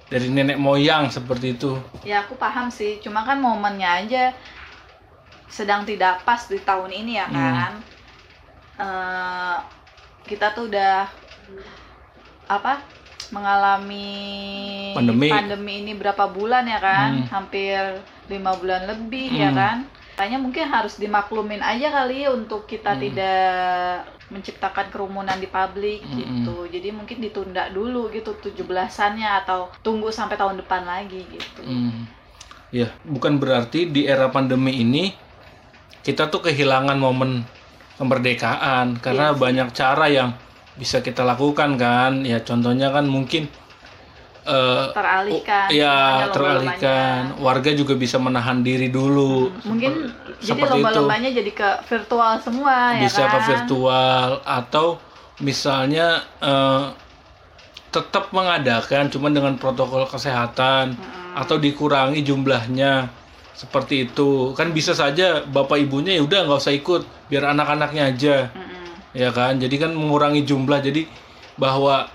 dari 0.06 0.30
nenek 0.30 0.54
moyang 0.54 1.11
seperti 1.11 1.59
itu. 1.59 1.74
Ya 2.06 2.22
aku 2.22 2.38
paham 2.38 2.70
sih, 2.70 3.02
cuma 3.02 3.22
kan 3.22 3.38
momennya 3.38 4.06
aja 4.06 4.35
sedang 5.50 5.82
tidak 5.82 6.22
pas 6.22 6.46
di 6.46 6.56
tahun 6.56 6.90
ini 6.94 7.12
ya 7.18 7.26
Hmm. 7.26 7.34
kan? 7.34 7.72
Eh, 8.80 9.56
kita 10.24 10.54
tuh 10.54 10.70
udah 10.70 11.10
apa 12.46 12.80
mengalami 13.30 14.08
Pandemi. 14.94 15.28
pandemi 15.30 15.74
ini 15.82 15.92
berapa 15.94 16.26
bulan 16.26 16.66
ya 16.66 16.78
kan? 16.78 17.10
Hmm. 17.20 17.26
Hampir 17.28 17.78
lima 18.26 18.54
bulan 18.54 18.86
lebih 18.86 19.28
ya 19.30 19.50
Hmm. 19.50 19.58
kan? 19.58 19.76
Tanya 20.14 20.36
mungkin 20.36 20.68
harus 20.68 20.96
dimaklumin 20.96 21.60
aja 21.60 21.88
kali 21.90 22.24
ya 22.24 22.30
untuk 22.30 22.66
kita 22.66 22.94
Hmm. 22.94 23.02
tidak 23.02 23.94
menciptakan 24.30 24.94
kerumunan 24.94 25.34
di 25.36 25.50
publik 25.50 26.06
Mm-mm. 26.06 26.14
gitu. 26.46 26.56
Jadi 26.70 26.94
mungkin 26.94 27.18
ditunda 27.18 27.66
dulu 27.66 28.14
gitu 28.14 28.38
17-annya 28.38 29.42
atau 29.42 29.66
tunggu 29.82 30.14
sampai 30.14 30.38
tahun 30.38 30.62
depan 30.62 30.86
lagi 30.86 31.26
gitu. 31.26 31.62
Hmm. 31.66 32.06
Ya, 32.70 32.94
bukan 33.02 33.42
berarti 33.42 33.90
di 33.90 34.06
era 34.06 34.30
pandemi 34.30 34.78
ini 34.78 35.10
kita 36.00 36.26
tuh 36.26 36.40
kehilangan 36.42 36.96
momen 36.96 37.44
kemerdekaan 37.94 38.96
karena 38.98 39.30
Iya 39.30 39.36
sih. 39.36 39.40
banyak 39.40 39.68
cara 39.70 40.06
yang 40.08 40.30
bisa 40.74 40.98
kita 40.98 41.20
lakukan 41.22 41.76
kan. 41.76 42.24
Ya 42.24 42.40
contohnya 42.40 42.88
kan 42.88 43.04
mungkin 43.04 43.44
eh 44.40 44.86
Teralihkan. 44.90 45.68
ya 45.68 46.24
teralihkan. 46.28 47.36
Warga 47.36 47.70
juga 47.72 47.92
bisa 47.94 48.16
menahan 48.16 48.60
diri 48.60 48.88
dulu. 48.88 49.52
Mungkin 49.62 50.08
Seperti- 50.40 50.48
jadi 50.48 50.62
lomba-lombanya 50.72 51.30
jadi 51.30 51.50
ke 51.50 51.68
virtual 51.84 52.40
semua 52.40 52.96
bisa 52.96 53.20
ya 53.20 53.26
kan. 53.26 53.32
ke 53.34 53.38
virtual 53.46 54.28
atau 54.40 54.86
misalnya 55.38 56.24
eh, 56.40 56.84
tetap 57.90 58.30
mengadakan 58.30 59.10
cuman 59.10 59.32
dengan 59.34 59.54
protokol 59.56 60.06
kesehatan 60.06 60.94
Mm-mm. 60.94 61.36
atau 61.36 61.58
dikurangi 61.58 62.22
jumlahnya 62.22 63.10
seperti 63.61 64.09
itu. 64.09 64.57
Kan 64.57 64.73
bisa 64.73 64.96
saja 64.96 65.44
bapak 65.44 65.85
ibunya 65.85 66.16
ya 66.16 66.25
udah 66.25 66.49
nggak 66.49 66.61
usah 66.64 66.73
ikut 66.73 67.05
biar 67.29 67.53
anak-anaknya 67.53 68.03
aja. 68.09 68.37
Mm-mm. 68.57 69.12
ya 69.12 69.29
kan? 69.37 69.61
Jadi 69.61 69.77
kan 69.77 69.92
mengurangi 69.92 70.49
jumlah. 70.49 70.81
Jadi 70.81 71.05
bahwa 71.61 72.09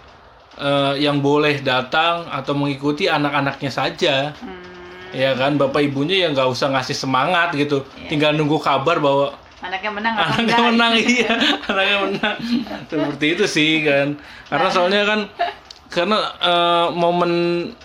eh, 0.58 0.93
yang 1.05 1.21
boleh 1.21 1.62
datang 1.62 2.25
atau 2.34 2.58
mengikuti 2.58 3.05
anak-anaknya 3.05 3.69
saja. 3.69 4.34
Hmm. 4.34 4.65
ya 5.13 5.38
kan? 5.38 5.62
Bapak 5.62 5.86
ibunya 5.86 6.25
ya 6.25 6.27
nggak 6.34 6.49
usah 6.49 6.73
ngasih 6.73 6.97
semangat 6.97 7.53
gitu. 7.53 7.86
Tinggal 8.10 8.34
nunggu 8.34 8.58
kabar 8.58 8.97
bahwa 8.97 9.38
Anaknya 9.65 9.91
menang 9.97 10.13
atau 10.13 10.25
anaknya 10.25 10.45
enggak? 10.45 10.69
menang 10.69 10.93
iya. 10.99 11.34
Anaknya 11.69 11.97
menang. 12.05 12.38
Seperti 12.86 13.25
itu 13.38 13.45
sih 13.45 13.71
kan? 13.86 14.08
Karena 14.49 14.69
soalnya 14.73 15.01
kan 15.05 15.19
karena 15.93 16.17
eh, 16.41 16.88
momen 16.91 17.31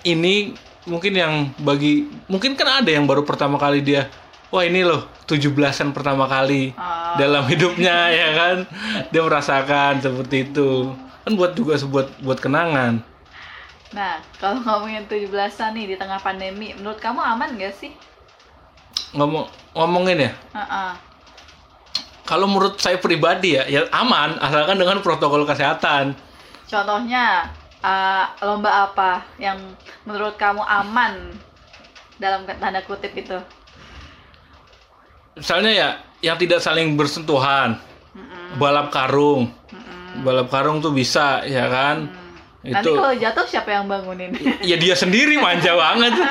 ini 0.09 0.57
mungkin 0.85 1.12
yang 1.12 1.35
bagi 1.59 2.09
mungkin 2.25 2.57
kan 2.57 2.81
ada 2.81 2.90
yang 2.90 3.05
baru 3.05 3.23
pertama 3.23 3.57
kali 3.57 3.81
dia 3.81 4.09
wah 4.49 4.64
ini 4.64 4.81
loh 4.81 5.05
17-an 5.25 5.93
pertama 5.93 6.25
kali 6.25 6.73
Oh. 6.73 7.14
dalam 7.16 7.45
hidupnya 7.47 8.09
ya 8.21 8.29
kan 8.33 8.57
dia 9.09 9.21
merasakan 9.21 10.01
seperti 10.01 10.49
itu 10.49 10.90
kan 11.21 11.33
buat 11.35 11.53
juga 11.53 11.77
buat 11.85 12.09
buat 12.21 12.38
kenangan 12.38 13.05
Nah, 13.90 14.23
kalau 14.38 14.62
ngomongin 14.62 15.03
17-an 15.03 15.75
nih 15.75 15.90
di 15.90 15.97
tengah 15.99 16.23
pandemi, 16.23 16.71
menurut 16.79 17.03
kamu 17.03 17.19
aman 17.19 17.59
gak 17.59 17.75
sih? 17.75 17.90
ngomong 19.11 19.43
ngomongin 19.75 20.31
ya 20.31 20.33
Heeh. 20.55 20.90
kalau 22.23 22.47
menurut 22.47 22.79
saya 22.79 23.03
pribadi 23.03 23.59
ya 23.59 23.66
ya 23.66 23.90
aman 23.90 24.38
asalkan 24.38 24.79
dengan 24.79 25.03
protokol 25.03 25.43
kesehatan 25.43 26.14
Contohnya, 26.71 27.51
eh, 27.81 28.25
lomba 28.45 28.88
apa 28.88 29.25
yang 29.37 29.59
menurut 30.05 30.37
kamu 30.37 30.61
aman 30.61 31.33
dalam 32.21 32.45
tanda 32.45 32.81
kutip 32.85 33.16
itu? 33.16 33.37
misalnya 35.37 35.73
ya 35.73 35.88
yang 36.21 36.37
tidak 36.37 36.61
saling 36.61 36.93
bersentuhan 37.01 37.81
Mm-mm. 38.12 38.61
balap 38.61 38.93
karung 38.93 39.49
Mm-mm. 39.73 40.21
balap 40.21 40.53
karung 40.53 40.85
tuh 40.85 40.93
bisa 40.93 41.40
ya 41.49 41.64
kan 41.71 41.97
Hmm. 42.05 42.19
Nanti 42.19 42.19
itu 42.61 42.92
kalau 42.92 43.16
jatuh 43.16 43.46
siapa 43.49 43.73
yang 43.73 43.88
bangunin? 43.88 44.37
ya 44.61 44.77
dia 44.77 44.92
sendiri 44.92 45.40
manja 45.40 45.73
banget. 45.77 46.12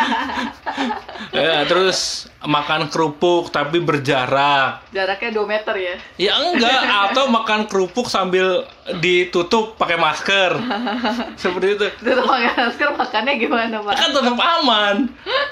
Ya, 1.30 1.62
terus 1.70 2.26
makan 2.42 2.90
kerupuk 2.90 3.54
tapi 3.54 3.78
berjarak. 3.78 4.82
Jaraknya 4.90 5.30
2 5.30 5.46
meter 5.46 5.76
ya. 5.78 5.96
ya 6.18 6.34
enggak. 6.42 6.82
Atau 7.12 7.30
makan 7.30 7.70
kerupuk 7.70 8.10
sambil 8.10 8.66
ditutup 8.98 9.78
pakai 9.78 10.02
masker. 10.02 10.58
Seperti 11.42 11.78
itu. 11.78 11.86
Itu 11.86 12.22
pakai 12.26 12.50
masker 12.58 12.90
makannya 12.98 13.34
gimana, 13.38 13.76
Pak? 13.86 13.94
kan 13.94 14.10
tetap 14.10 14.40
aman. 14.42 14.96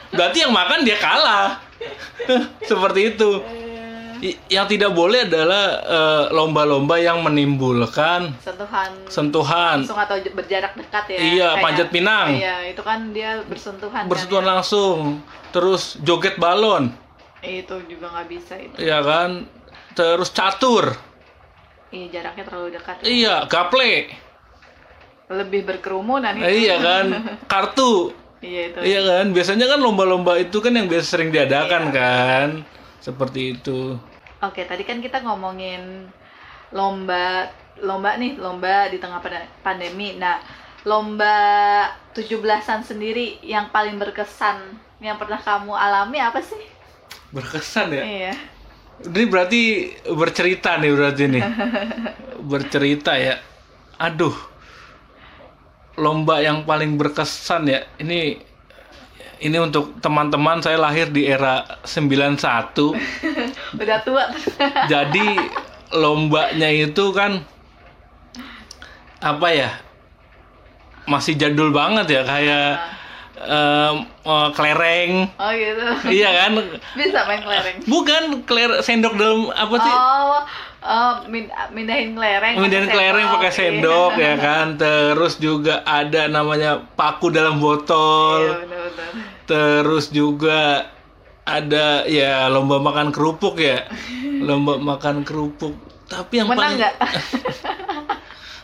Berarti 0.10 0.38
yang 0.50 0.54
makan 0.56 0.82
dia 0.82 0.98
kalah. 0.98 1.62
Seperti 2.70 3.14
itu. 3.14 3.30
I- 3.46 3.67
yang 4.48 4.66
tidak 4.66 4.92
boleh 4.92 5.24
adalah 5.24 5.64
eh, 5.80 6.24
lomba-lomba 6.30 6.96
yang 6.96 7.20
menimbulkan 7.20 8.34
Sentuhan 8.38 8.92
sentuhan 9.06 9.78
langsung 9.82 9.98
atau 9.98 10.16
berjarak 10.32 10.74
dekat 10.74 11.04
ya. 11.10 11.18
Iya, 11.18 11.50
Kayak- 11.52 11.62
panjat 11.62 11.88
pinang. 11.90 12.28
Iya, 12.32 12.56
itu 12.68 12.82
kan 12.82 13.00
dia 13.10 13.42
bersentuhan. 13.44 14.04
bersentuhan 14.06 14.42
kan, 14.42 14.52
langsung 14.56 14.98
terus 15.50 15.98
joget 16.02 16.36
balon 16.36 16.92
ya. 17.40 17.62
Itu 17.62 17.80
juga 17.86 18.10
nggak 18.10 18.28
bisa 18.28 18.54
itu. 18.56 18.76
ya 18.78 19.00
kan 19.00 19.46
terus 19.94 20.30
catur 20.30 20.94
Iya, 21.88 22.06
jaraknya 22.14 22.44
terlalu 22.44 22.70
dekat. 22.74 22.96
iya 23.02 23.46
gaple 23.46 24.12
Lebih 25.28 25.64
berkerumunan 25.66 26.36
itu. 26.36 26.44
iya 26.62 26.76
kan 26.78 27.06
kartu 27.52 28.12
Iya 28.38 28.62
itu. 28.70 28.80
iya 28.86 29.02
kan 29.02 29.26
biasanya 29.30 29.66
kan 29.66 29.80
lomba-lomba 29.80 30.36
itu 30.36 30.58
kan 30.58 30.70
yang 30.72 30.86
biasa 30.86 31.08
sering 31.10 31.30
diadakan 31.30 31.84
Iya. 31.84 31.94
kan 31.94 32.50
seperti 33.08 33.56
itu 33.56 33.96
Oke, 34.38 34.70
tadi 34.70 34.86
kan 34.86 35.02
kita 35.02 35.26
ngomongin 35.26 36.06
lomba 36.70 37.50
lomba 37.82 38.22
nih, 38.22 38.38
lomba 38.38 38.86
di 38.86 39.02
tengah 39.02 39.18
pandemi. 39.66 40.14
Nah, 40.14 40.38
lomba 40.86 41.34
17-an 42.14 42.86
sendiri 42.86 43.42
yang 43.42 43.74
paling 43.74 43.98
berkesan 43.98 44.78
yang 45.02 45.18
pernah 45.18 45.42
kamu 45.42 45.74
alami 45.74 46.22
apa 46.22 46.38
sih? 46.42 46.62
berkesan 47.28 47.92
ya 47.92 48.04
Iya. 48.08 48.34
ini 49.04 49.24
berarti 49.28 49.62
bercerita 50.16 50.80
nih 50.80 50.92
berarti 50.96 51.24
nih 51.28 51.44
bercerita 52.56 53.20
ya 53.20 53.36
aduh 54.00 54.34
lomba 56.00 56.40
yang 56.40 56.64
paling 56.64 56.96
berkesan 56.96 57.68
ya 57.68 57.84
ini 58.00 58.40
ini 59.40 59.58
untuk 59.58 59.98
teman-teman 59.98 60.60
saya 60.60 60.76
lahir 60.76 61.08
di 61.08 61.26
era 61.26 61.80
91 61.84 62.38
Udah 63.82 63.98
tua. 64.02 64.24
jadi 64.92 65.28
lombanya 65.90 66.68
itu 66.68 67.12
kan 67.12 67.42
apa 69.18 69.48
ya 69.50 69.70
masih 71.06 71.34
jadul 71.34 71.72
banget 71.72 72.06
ya 72.12 72.22
kayak 72.22 72.70
em, 73.40 73.96
eh, 74.04 74.50
kelereng 74.52 75.12
oh 75.32 75.52
gitu. 75.52 75.84
iya 76.12 76.30
kan 76.38 76.52
Bisa 76.94 77.24
main 77.24 77.40
kelereng. 77.40 77.78
bukan 77.84 78.24
keler 78.44 78.82
sendok 78.82 79.16
dalam 79.16 79.48
apa 79.50 79.76
sih 79.78 79.94
Oh, 79.96 80.38
oh 80.84 81.14
min- 81.28 81.50
mindahin 81.70 82.14
kelereng. 82.14 82.56
Pakai 82.56 82.86
kelereng 82.86 83.26
sendok. 83.26 83.34
pakai 83.34 83.50
Iya. 83.50 83.58
sendok 83.58 84.12
ya 84.16 84.34
kan. 84.46 84.66
Terus 84.78 85.34
juga 85.38 85.82
ada 85.82 86.28
namanya 86.28 86.80
paku 86.94 87.28
dalam 87.28 87.58
botol. 87.58 88.40
Iya, 88.40 88.54
benar-benar. 88.62 89.12
Terus 89.48 90.12
juga 90.12 90.92
ada 91.48 92.04
ya 92.04 92.52
lomba 92.52 92.84
makan 92.84 93.16
kerupuk 93.16 93.58
ya. 93.64 93.88
Lomba 94.44 94.76
makan 94.76 95.24
kerupuk. 95.24 95.74
Tapi 96.08 96.44
yang 96.44 96.52
Menang 96.52 96.76
paling? 96.76 96.80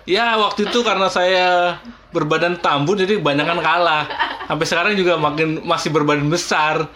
Ya 0.04 0.36
waktu 0.36 0.68
itu 0.68 0.84
karena 0.84 1.08
saya 1.08 1.80
berbadan 2.12 2.60
tambun 2.60 3.00
jadi 3.00 3.24
kebanyakan 3.24 3.64
kalah. 3.64 4.04
Sampai 4.52 4.68
sekarang 4.68 4.94
juga 5.00 5.16
makin 5.16 5.64
masih 5.64 5.96
berbadan 5.96 6.28
besar. 6.28 6.92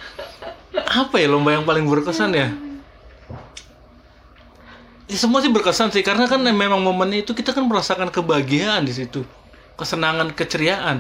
Apa 0.75 1.15
ya 1.15 1.31
lomba 1.31 1.55
yang 1.55 1.63
paling 1.63 1.87
berkesan 1.87 2.35
ya? 2.35 2.51
Ya, 5.07 5.15
semua 5.15 5.39
sih 5.39 5.47
berkesan 5.47 5.87
sih 5.95 6.03
karena 6.03 6.27
kan 6.27 6.43
memang 6.43 6.83
momennya 6.83 7.23
itu 7.23 7.31
kita 7.31 7.55
kan 7.55 7.63
merasakan 7.63 8.11
kebahagiaan 8.11 8.83
di 8.83 8.91
situ, 8.91 9.23
kesenangan, 9.79 10.35
keceriaan. 10.35 10.99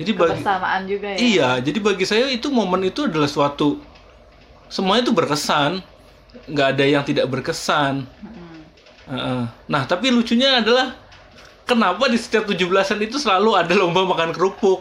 Jadi 0.00 0.10
bagi 0.16 0.40
Kebersamaan 0.40 0.82
juga 0.88 1.08
ya. 1.12 1.18
iya, 1.20 1.50
jadi 1.60 1.78
bagi 1.78 2.04
saya 2.08 2.32
itu 2.32 2.48
momen 2.48 2.88
itu 2.88 3.04
adalah 3.04 3.28
suatu 3.28 3.76
semuanya 4.72 5.08
itu 5.08 5.12
berkesan, 5.12 5.84
nggak 6.48 6.68
ada 6.76 6.84
yang 6.88 7.04
tidak 7.04 7.28
berkesan. 7.28 8.08
Mm. 8.08 8.60
Heeh. 9.12 9.42
Nah, 9.68 9.82
tapi 9.84 10.08
lucunya 10.08 10.64
adalah 10.64 10.96
kenapa 11.68 12.08
di 12.08 12.16
setiap 12.16 12.48
17-an 12.48 13.04
itu 13.04 13.20
selalu 13.20 13.52
ada 13.52 13.72
lomba 13.76 14.08
makan 14.08 14.32
kerupuk? 14.32 14.80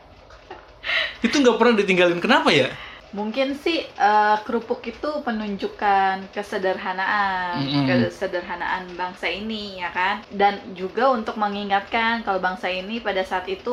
itu 1.26 1.34
nggak 1.40 1.56
pernah 1.56 1.74
ditinggalin. 1.80 2.20
Kenapa 2.20 2.52
ya? 2.52 2.68
Mungkin 3.18 3.48
sih 3.64 3.76
eh, 4.04 4.36
kerupuk 4.46 4.80
itu 4.90 5.06
menunjukkan 5.26 6.14
kesederhanaan, 6.34 7.60
Mm-mm. 7.60 7.86
kesederhanaan 7.86 8.84
bangsa 9.00 9.26
ini 9.38 9.54
ya 9.82 9.88
kan. 9.96 10.14
Dan 10.40 10.54
juga 10.80 11.02
untuk 11.16 11.34
mengingatkan 11.42 12.22
kalau 12.24 12.38
bangsa 12.46 12.68
ini 12.70 12.92
pada 13.06 13.22
saat 13.30 13.46
itu 13.54 13.70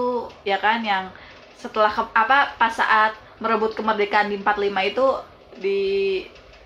ya 0.50 0.58
kan 0.66 0.80
yang 0.92 1.06
setelah 1.62 1.92
ke- 1.98 2.14
apa 2.22 2.36
pas 2.60 2.74
saat 2.82 3.12
merebut 3.42 3.72
kemerdekaan 3.78 4.28
di 4.32 4.36
45 4.42 4.82
itu 4.90 5.02
di 5.64 5.70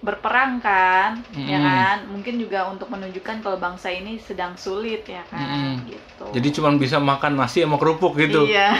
berperang 0.01 0.57
kan 0.57 1.21
ya 1.45 1.61
Mm-mm. 1.61 1.61
kan 1.61 1.97
mungkin 2.09 2.41
juga 2.41 2.65
untuk 2.65 2.89
menunjukkan 2.89 3.45
kalau 3.45 3.61
bangsa 3.61 3.93
ini 3.93 4.17
sedang 4.17 4.57
sulit 4.57 5.05
ya 5.05 5.21
kan 5.29 5.37
Mm-mm. 5.37 5.73
gitu 5.85 6.25
Jadi 6.33 6.47
cuma 6.57 6.73
bisa 6.73 6.97
makan 6.97 7.37
nasi 7.37 7.61
sama 7.61 7.77
kerupuk 7.77 8.17
gitu. 8.17 8.49
iya 8.49 8.73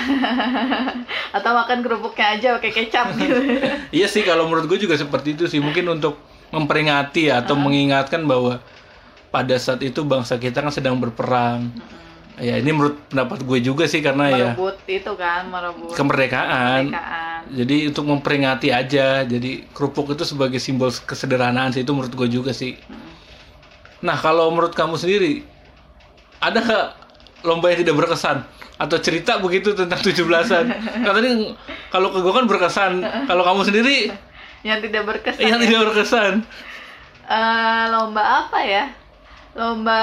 atau 1.37 1.51
makan 1.53 1.85
kerupuknya 1.85 2.25
aja 2.37 2.47
pakai 2.57 2.71
kecap 2.73 3.13
gitu 3.21 3.37
Iya 3.91 4.07
sih 4.09 4.23
kalau 4.25 4.49
menurut 4.49 4.65
gue 4.71 4.79
juga 4.81 4.95
seperti 4.97 5.35
itu 5.37 5.45
sih. 5.51 5.59
Mungkin 5.61 5.85
untuk 5.99 6.17
memperingati 6.51 7.31
atau 7.31 7.55
mengingatkan 7.55 8.23
bahwa 8.27 8.59
pada 9.31 9.55
saat 9.59 9.79
itu 9.83 10.03
bangsa 10.03 10.35
kita 10.39 10.59
kan 10.63 10.71
sedang 10.73 10.99
berperang. 10.99 11.71
Ya 12.39 12.55
ini 12.57 12.71
menurut 12.71 12.97
pendapat 13.11 13.43
gue 13.43 13.59
juga 13.59 13.83
sih 13.85 13.99
karena 13.99 14.31
ya 14.31 14.37
merebut 14.55 14.77
itu 14.87 15.11
kan 15.19 15.51
merebut 15.51 15.93
kemerdekaan. 15.93 16.87
kemerdekaan 16.89 17.39
Jadi 17.51 17.75
untuk 17.91 18.05
memperingati 18.07 18.67
aja. 18.71 19.27
Jadi 19.27 19.67
kerupuk 19.75 20.15
itu 20.15 20.23
sebagai 20.23 20.57
simbol 20.57 20.89
kesederhanaan 20.93 21.75
sih 21.75 21.83
itu 21.83 21.91
menurut 21.91 22.13
gue 22.15 22.27
juga 22.31 22.55
sih. 22.55 22.79
Nah 24.01 24.15
kalau 24.17 24.49
menurut 24.55 24.71
kamu 24.71 24.95
sendiri 24.95 25.43
ada 26.41 26.59
nggak 26.63 26.87
lomba 27.45 27.73
yang 27.73 27.79
tidak 27.83 27.95
berkesan 27.97 28.37
atau 28.81 28.97
cerita 28.97 29.37
begitu 29.37 29.75
tentang 29.75 30.01
17-an? 30.01 30.65
Kan 31.03 31.11
tadi 31.11 31.29
kalau 31.91 32.09
ke 32.15 32.19
gue 32.23 32.33
kan 32.33 32.45
berkesan. 32.47 32.91
Kalau 33.27 33.43
kamu 33.43 33.61
sendiri 33.67 34.09
yang 34.61 34.79
tidak 34.79 35.03
berkesan 35.09 35.41
yang 35.41 35.59
ya. 35.59 35.65
tidak 35.67 35.79
berkesan. 35.91 36.33
Eh, 37.31 37.83
lomba 37.91 38.45
apa 38.45 38.59
ya 38.65 38.85
lomba 39.51 39.99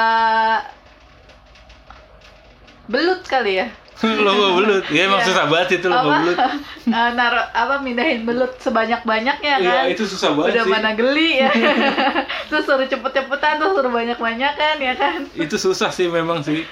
belut 2.88 3.22
kali 3.22 3.54
ya 3.56 3.68
lomba 4.22 4.54
belut. 4.54 4.84
Ya 4.88 5.04
emang 5.04 5.18
Iya. 5.18 5.26
susah 5.26 5.44
banget 5.46 5.68
itu 5.76 5.86
lomba 5.86 6.06
apa 6.06 6.18
belut. 6.22 6.38
Eh, 6.88 7.10
naruh 7.12 7.46
apa 7.52 7.74
mindahin 7.78 8.22
belut 8.22 8.54
sebanyak 8.56 9.02
banyaknya 9.02 9.54
Iya 9.56 9.70
kan 9.74 9.84
itu 9.90 10.04
susah 10.04 10.32
banget 10.32 10.50
udah 10.54 10.64
sih. 10.64 10.72
mana 10.72 10.90
geli 10.94 11.30
ya 11.36 11.50
terus 12.48 12.64
suruh 12.64 12.86
cepet-cepetan 12.86 13.58
terus 13.58 13.72
suruh 13.74 13.90
banyak-banyakan 13.90 14.76
ya 14.78 14.94
kan 14.94 15.18
Itu 15.34 15.56
susah 15.56 15.90
sih 15.90 16.08
memang 16.08 16.40
sih. 16.40 16.62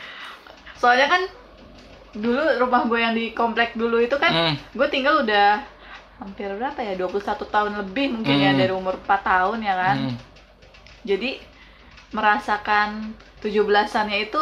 soalnya 0.77 1.05
kan 1.07 1.23
dulu 2.13 2.37
rumah 2.59 2.85
gue 2.85 2.97
yang 2.97 3.13
di 3.13 3.33
komplek 3.33 3.75
dulu 3.75 3.99
itu 3.99 4.17
kan 4.17 4.31
Hmm. 4.31 4.55
gue 4.71 4.87
tinggal 4.87 5.21
udah 5.21 5.61
hampir 6.17 6.49
berapa 6.49 6.79
ya 6.79 6.97
21 6.97 7.13
tahun 7.45 7.73
lebih 7.79 8.07
mungkin 8.15 8.37
ya 8.39 8.51
Hmm. 8.51 8.59
dari 8.59 8.73
umur 8.73 8.97
4 8.99 9.21
tahun 9.21 9.59
ya 9.61 9.75
kan 9.75 9.97
Hmm. 10.01 10.15
jadi 11.03 11.43
merasakan 12.11 13.13
17-annya 13.39 14.19
itu 14.23 14.41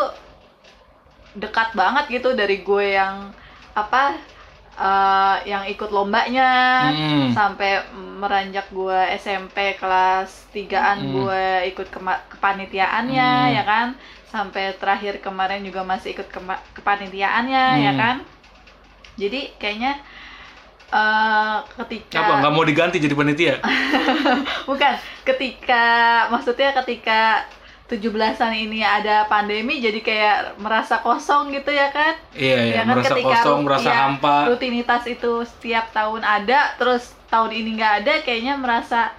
dekat 1.34 1.74
banget 1.74 2.04
gitu 2.10 2.32
dari 2.32 2.62
gue 2.62 2.94
yang 2.94 3.30
apa 3.74 4.14
eh, 4.74 5.36
yang 5.46 5.62
ikut 5.66 5.90
lombanya 5.90 6.50
Hmm. 6.90 7.30
sampai 7.30 7.82
meranjak 7.94 8.66
gue 8.70 8.98
SMP 9.14 9.78
kelas 9.78 10.50
3-an 10.50 10.98
Hmm. 10.98 11.10
gue 11.14 11.44
ikut 11.70 11.86
kepanitiaannya 12.30 13.30
Hmm. 13.46 13.54
ya 13.54 13.62
kan 13.62 13.86
sampai 14.30 14.74
terakhir 14.74 15.22
kemarin 15.22 15.62
juga 15.62 15.86
masih 15.86 16.14
ikut 16.14 16.26
kepanitiaannya 16.74 17.64
ya 17.82 17.92
Hmm. 17.94 18.00
kan 18.00 18.16
jadi 19.14 19.54
kayaknya 19.58 19.94
eh, 20.90 21.56
ketika 21.82 22.18
Apa 22.22 22.32
nggak 22.38 22.52
mau 22.54 22.62
diganti 22.62 22.98
jadi 22.98 23.14
panitia? 23.14 23.54
bukan 24.70 24.94
ketika 25.26 25.84
maksudnya 26.30 26.70
ketika 26.82 27.42
17-an 27.84 28.52
ini 28.56 28.80
ada 28.80 29.28
pandemi 29.28 29.76
jadi 29.76 30.00
kayak 30.00 30.36
merasa 30.56 30.98
kosong 30.98 31.52
gitu 31.52 31.68
ya 31.68 31.92
kan? 31.92 32.16
Iya 32.32 32.56
ya, 32.56 32.72
Ya 32.72 32.80
kan, 32.80 32.86
merasa 32.96 33.08
ketika 33.12 33.28
kosong, 33.38 33.58
merasa 33.60 33.90
iya, 33.92 34.00
hampa. 34.02 34.36
rutinitas 34.48 35.02
itu 35.04 35.32
setiap 35.44 35.92
tahun 35.92 36.24
ada 36.24 36.72
terus 36.74 37.12
tahun 37.28 37.52
ini 37.52 37.76
nggak 37.76 37.94
ada 38.00 38.12
kayaknya 38.24 38.56
merasa 38.56 39.12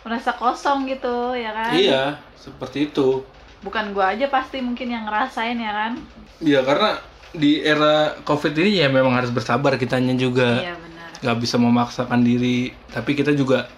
merasa 0.00 0.30
kosong 0.32 0.86
gitu 0.86 1.34
ya 1.34 1.50
kan? 1.50 1.74
Iya, 1.74 2.02
seperti 2.34 2.88
itu. 2.88 3.26
bukan 3.60 3.92
gua 3.92 4.16
aja 4.16 4.24
pasti 4.26 4.56
mungkin 4.56 4.88
yang 4.88 5.04
ngerasain 5.04 5.52
ya 5.54 5.68
kan? 5.70 5.92
Iya 6.40 6.64
karena 6.64 6.96
di 7.30 7.60
era 7.60 8.16
covid 8.24 8.56
ini 8.56 8.80
ya 8.80 8.88
memang 8.88 9.12
harus 9.12 9.28
bersabar 9.28 9.76
kitanya 9.76 10.16
juga 10.16 10.56
iya 10.58 10.72
benar. 10.72 11.10
nggak 11.20 11.38
bisa 11.38 11.60
memaksakan 11.60 12.22
diri. 12.22 12.72
Tapi 12.88 13.12
kita 13.12 13.34
juga 13.34 13.68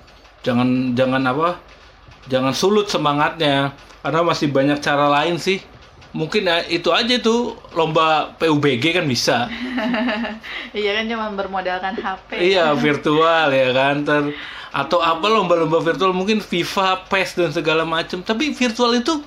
jangan 0.40 0.94
jangan 0.94 1.26
apa 1.26 1.58
jangan 2.24 2.54
sulut 2.54 2.86
semangatnya 2.86 3.74
karena 4.02 4.20
masih 4.26 4.50
banyak 4.50 4.78
cara 4.82 5.06
lain 5.06 5.38
sih. 5.38 5.62
Mungkin 6.12 6.44
ya, 6.44 6.60
itu 6.68 6.92
aja 6.92 7.16
tuh 7.24 7.56
lomba 7.72 8.36
PUBG 8.36 9.00
kan 9.00 9.06
bisa. 9.08 9.48
Iya 10.76 10.96
kan 10.96 11.04
cuma 11.04 11.28
bermodalkan 11.36 11.92
HP 12.00 12.40
iya 12.40 12.72
virtual 12.72 13.52
ya 13.52 13.70
kan. 13.72 14.04
Ter- 14.04 14.32
atau 14.72 15.00
apa 15.00 15.24
lomba-lomba 15.28 15.80
virtual. 15.80 16.12
Mungkin 16.12 16.40
FIFA 16.40 17.08
PES 17.08 17.30
dan 17.36 17.50
segala 17.52 17.84
macam 17.84 18.20
tapi 18.20 18.52
virtual 18.52 18.92
itu 18.96 19.20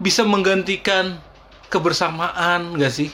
bisa 0.00 0.24
menggantikan 0.24 1.16
kebersamaan 1.68 2.76
nggak 2.76 2.92
sih? 2.92 3.08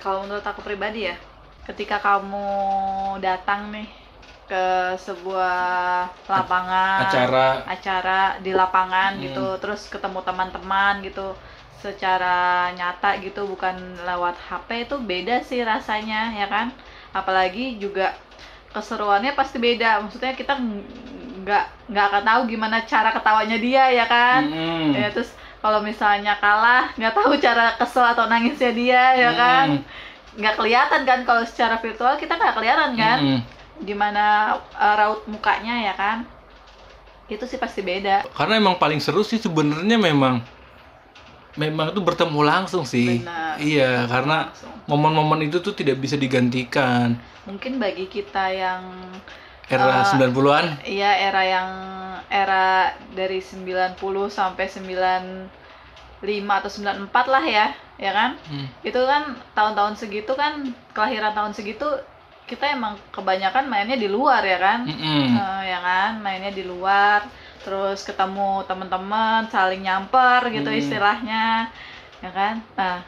Kalau 0.00 0.24
menurut 0.26 0.44
aku 0.44 0.60
pribadi 0.64 1.06
ya, 1.06 1.16
ketika 1.68 2.02
kamu 2.02 2.44
datang 3.22 3.70
nih 3.70 4.01
ke 4.44 4.66
sebuah 4.98 5.58
lapangan 6.26 6.98
acara 7.08 7.46
acara 7.64 8.20
di 8.38 8.52
lapangan 8.52 9.16
Hmm. 9.16 9.22
gitu, 9.22 9.46
terus 9.58 9.86
ketemu 9.86 10.20
teman-teman 10.20 11.00
gitu 11.00 11.32
secara 11.80 12.70
nyata 12.72 13.18
gitu 13.18 13.42
bukan 13.44 13.74
lewat 14.02 14.38
HP 14.40 14.86
itu 14.86 14.96
beda 14.98 15.42
sih 15.42 15.60
rasanya 15.62 16.30
ya 16.32 16.46
kan 16.46 16.70
apalagi 17.10 17.74
juga 17.76 18.14
keseruannya 18.70 19.34
pasti 19.34 19.58
beda 19.58 19.98
maksudnya 20.00 20.32
kita 20.32 20.54
ng- 20.56 20.86
nggak 21.42 21.64
nggak 21.90 22.04
akan 22.06 22.22
tahu 22.22 22.40
gimana 22.48 22.86
cara 22.86 23.10
ketawanya 23.10 23.58
dia 23.58 23.84
ya 23.90 24.06
kan 24.06 24.46
Mm. 24.46 24.94
ya 24.94 25.10
terus 25.10 25.34
kalau 25.58 25.82
misalnya 25.82 26.38
kalah 26.38 26.94
nggak 26.94 27.12
tahu 27.12 27.34
cara 27.36 27.74
kesel 27.76 28.06
atau 28.06 28.30
nangisnya 28.30 28.70
dia 28.70 29.04
ya 29.18 29.30
kan 29.34 29.66
Mm. 29.74 29.82
nggak 30.38 30.54
kelihatan 30.54 31.02
kan 31.02 31.18
kalau 31.26 31.42
secara 31.42 31.76
virtual 31.76 32.14
kita 32.14 32.32
nggak 32.32 32.54
kelihatan 32.54 32.94
kan 32.94 33.18
Mm. 33.18 33.40
Gimana 33.82 34.56
uh, 34.74 34.94
raut 34.98 35.22
mukanya 35.26 35.90
ya 35.90 35.94
kan? 35.94 36.24
Itu 37.28 37.46
sih 37.46 37.58
pasti 37.58 37.82
beda. 37.82 38.26
Karena 38.34 38.58
emang 38.58 38.76
paling 38.78 38.98
seru 38.98 39.22
sih 39.26 39.38
sebenarnya 39.38 39.98
memang 39.98 40.42
memang 41.52 41.92
itu 41.92 42.00
bertemu 42.00 42.40
langsung 42.42 42.88
sih. 42.88 43.20
Benar. 43.20 43.60
iya 43.60 44.08
karena 44.08 44.48
momen-momen 44.88 45.44
itu 45.44 45.60
tuh 45.60 45.76
tidak 45.76 46.00
bisa 46.00 46.16
digantikan. 46.16 47.16
Mungkin 47.44 47.76
bagi 47.76 48.08
kita 48.08 48.48
yang 48.54 48.82
era 49.72 50.04
Eh, 50.04 50.28
90-an 50.28 50.84
iya 50.84 51.10
era 51.16 51.42
yang 51.46 51.70
era 52.28 52.92
dari 53.16 53.40
90 53.40 53.96
sampai 54.28 54.66
95 54.68 55.48
atau 56.48 56.70
94 56.70 57.08
lah 57.32 57.44
ya 57.44 57.66
ya 57.96 58.10
kan? 58.10 58.30
Hmm. 58.50 58.66
itu 58.82 58.98
kan 58.98 59.36
tahun-tahun 59.54 59.94
segitu 59.94 60.32
kan 60.34 60.74
kelahiran 60.92 61.32
tahun 61.32 61.52
segitu 61.54 61.86
kita 62.52 62.76
emang 62.76 63.00
kebanyakan 63.08 63.64
mainnya 63.64 63.96
di 63.96 64.12
luar 64.12 64.44
ya 64.44 64.58
kan? 64.60 64.84
Mm-mm. 64.84 65.24
Eh, 65.32 65.62
ya 65.72 65.78
kan? 65.80 66.20
Mainnya 66.20 66.52
di 66.52 66.68
luar 66.68 67.24
terus 67.64 68.04
ketemu 68.04 68.66
teman-teman 68.68 69.48
saling 69.48 69.80
nyamper 69.86 70.52
gitu 70.52 70.68
Hmm. 70.68 70.80
istilahnya 70.82 71.72
ya 72.20 72.30
kan? 72.30 72.60
Nah 72.76 73.00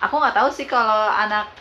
aku 0.00 0.14
nggak 0.16 0.36
tahu 0.40 0.48
sih 0.48 0.64
kalau 0.64 1.12
anak 1.12 1.52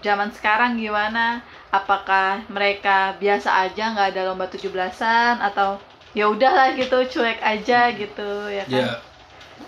zaman 0.00 0.32
sekarang 0.32 0.80
gimana. 0.80 1.44
Apakah 1.72 2.44
mereka 2.52 3.16
biasa 3.16 3.64
aja 3.68 3.92
nggak 3.96 4.08
ada 4.12 4.28
lomba 4.28 4.44
17-an 4.48 5.40
atau 5.40 5.80
ya 6.12 6.28
udahlah 6.28 6.76
gitu 6.76 7.00
cuek 7.08 7.40
aja 7.40 7.88
gitu 7.92 8.28
ya 8.48 8.64
kan? 8.68 8.76
Ya 8.76 8.88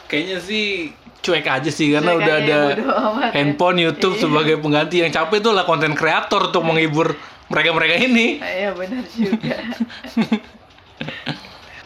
kayaknya 0.08 0.38
sih 0.40 0.92
cuek 1.24 1.42
aja 1.42 1.66
sih 1.66 1.88
karena 1.88 2.12
Cuek 2.12 2.20
udah 2.20 2.34
ada 2.36 2.58
ya. 2.76 3.32
handphone 3.32 3.80
YouTube 3.80 4.14
Iya. 4.14 4.22
sebagai 4.22 4.54
pengganti 4.56 5.00
yang 5.00 5.08
capek 5.08 5.40
itu 5.40 5.50
lah 5.50 5.64
konten 5.64 5.92
kreator 5.92 6.48
untuk 6.48 6.62
menghibur 6.62 7.16
mereka-mereka 7.46 7.96
ini 7.98 8.38
Iya 8.38 8.70
benar 8.72 9.02
juga. 9.08 9.56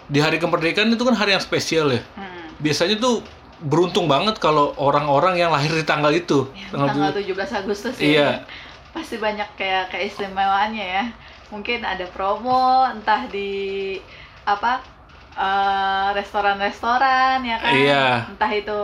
di 0.09 0.19
hari 0.19 0.37
kemerdekaan 0.37 0.89
itu 0.89 1.03
kan 1.03 1.15
hari 1.15 1.33
yang 1.33 1.41
spesial 1.41 1.89
ya 1.91 2.03
Hmm. 2.11 2.49
biasanya 2.59 2.97
tuh 2.97 3.21
beruntung 3.61 4.07
banget 4.07 4.39
kalau 4.39 4.73
orang-orang 4.77 5.37
yang 5.37 5.51
lahir 5.51 5.71
di 5.71 5.83
tanggal 5.83 6.11
itu 6.11 6.47
Tanggal 6.69 7.11
17 7.13 7.27
Agustus 7.57 7.95
ya. 7.97 8.07
Iya. 8.07 8.29
Pasti 8.89 9.19
banyak 9.19 9.51
kayak 9.53 9.91
keistimewaannya 9.91 10.87
ya. 10.89 11.05
Mungkin 11.49 11.83
ada 11.83 12.07
promo 12.09 12.87
entah 12.87 13.27
di 13.27 13.99
apa 14.45 14.79
eh, 15.35 16.09
restoran-restoran 16.15 17.43
ya 17.43 17.57
kan. 17.59 17.73
Iya. 17.73 18.07
Entah 18.29 18.53
itu 18.53 18.79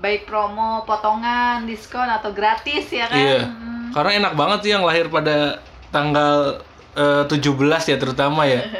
baik 0.00 0.24
promo, 0.24 0.82
potongan, 0.88 1.68
diskon 1.68 2.08
atau 2.08 2.32
gratis 2.32 2.88
ya 2.88 3.06
kan. 3.06 3.20
Iya. 3.20 3.40
Hmm. 3.46 3.88
Karena 3.92 4.10
enak 4.24 4.32
banget 4.34 4.58
sih 4.64 4.70
yang 4.72 4.84
lahir 4.88 5.12
pada 5.12 5.60
tanggal 5.92 6.64
eh, 6.96 7.24
17 7.28 7.92
ya 7.92 7.96
terutama 8.00 8.48
ya. 8.48 8.64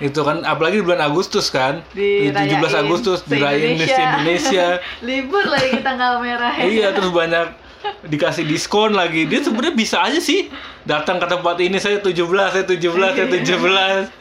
itu 0.00 0.16
kan 0.24 0.40
apalagi 0.48 0.80
di 0.80 0.84
bulan 0.86 1.02
Agustus 1.04 1.52
kan. 1.52 1.84
Di 1.92 2.32
17 2.32 2.56
Dirayain 2.56 2.80
Agustus 2.86 3.18
dirayain 3.26 3.76
di 3.76 3.84
se-Indonesia. 3.84 4.16
Indonesia. 4.16 4.66
Libur 5.10 5.44
lagi 5.44 5.76
tanggal 5.84 6.22
merah. 6.22 6.54
ya. 6.56 6.64
iya, 6.64 6.88
terus 6.96 7.12
banyak 7.12 7.70
dikasih 7.80 8.44
diskon 8.44 8.92
lagi 8.92 9.24
dia 9.24 9.40
sebenarnya 9.40 9.72
bisa 9.72 10.04
aja 10.04 10.20
sih 10.20 10.52
datang 10.84 11.16
ke 11.16 11.26
tempat 11.28 11.56
ini 11.64 11.80
saya 11.80 12.00
17 12.00 12.12
saya 12.52 12.64
17 12.68 12.76
saya 12.76 13.26
17 13.28 13.48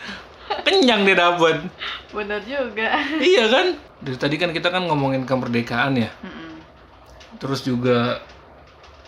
kenyang 0.65 1.03
dia 1.03 1.15
dapat 1.19 1.67
Bener 2.15 2.41
juga. 2.47 3.03
iya 3.19 3.51
kan 3.51 3.75
dari 3.99 4.15
tadi 4.15 4.35
kan 4.39 4.55
kita 4.55 4.71
kan 4.71 4.87
ngomongin 4.87 5.27
kemerdekaan 5.27 5.99
ya 5.99 6.09
Mm-mm. 6.23 6.38
Terus 7.39 7.63
juga 7.63 8.19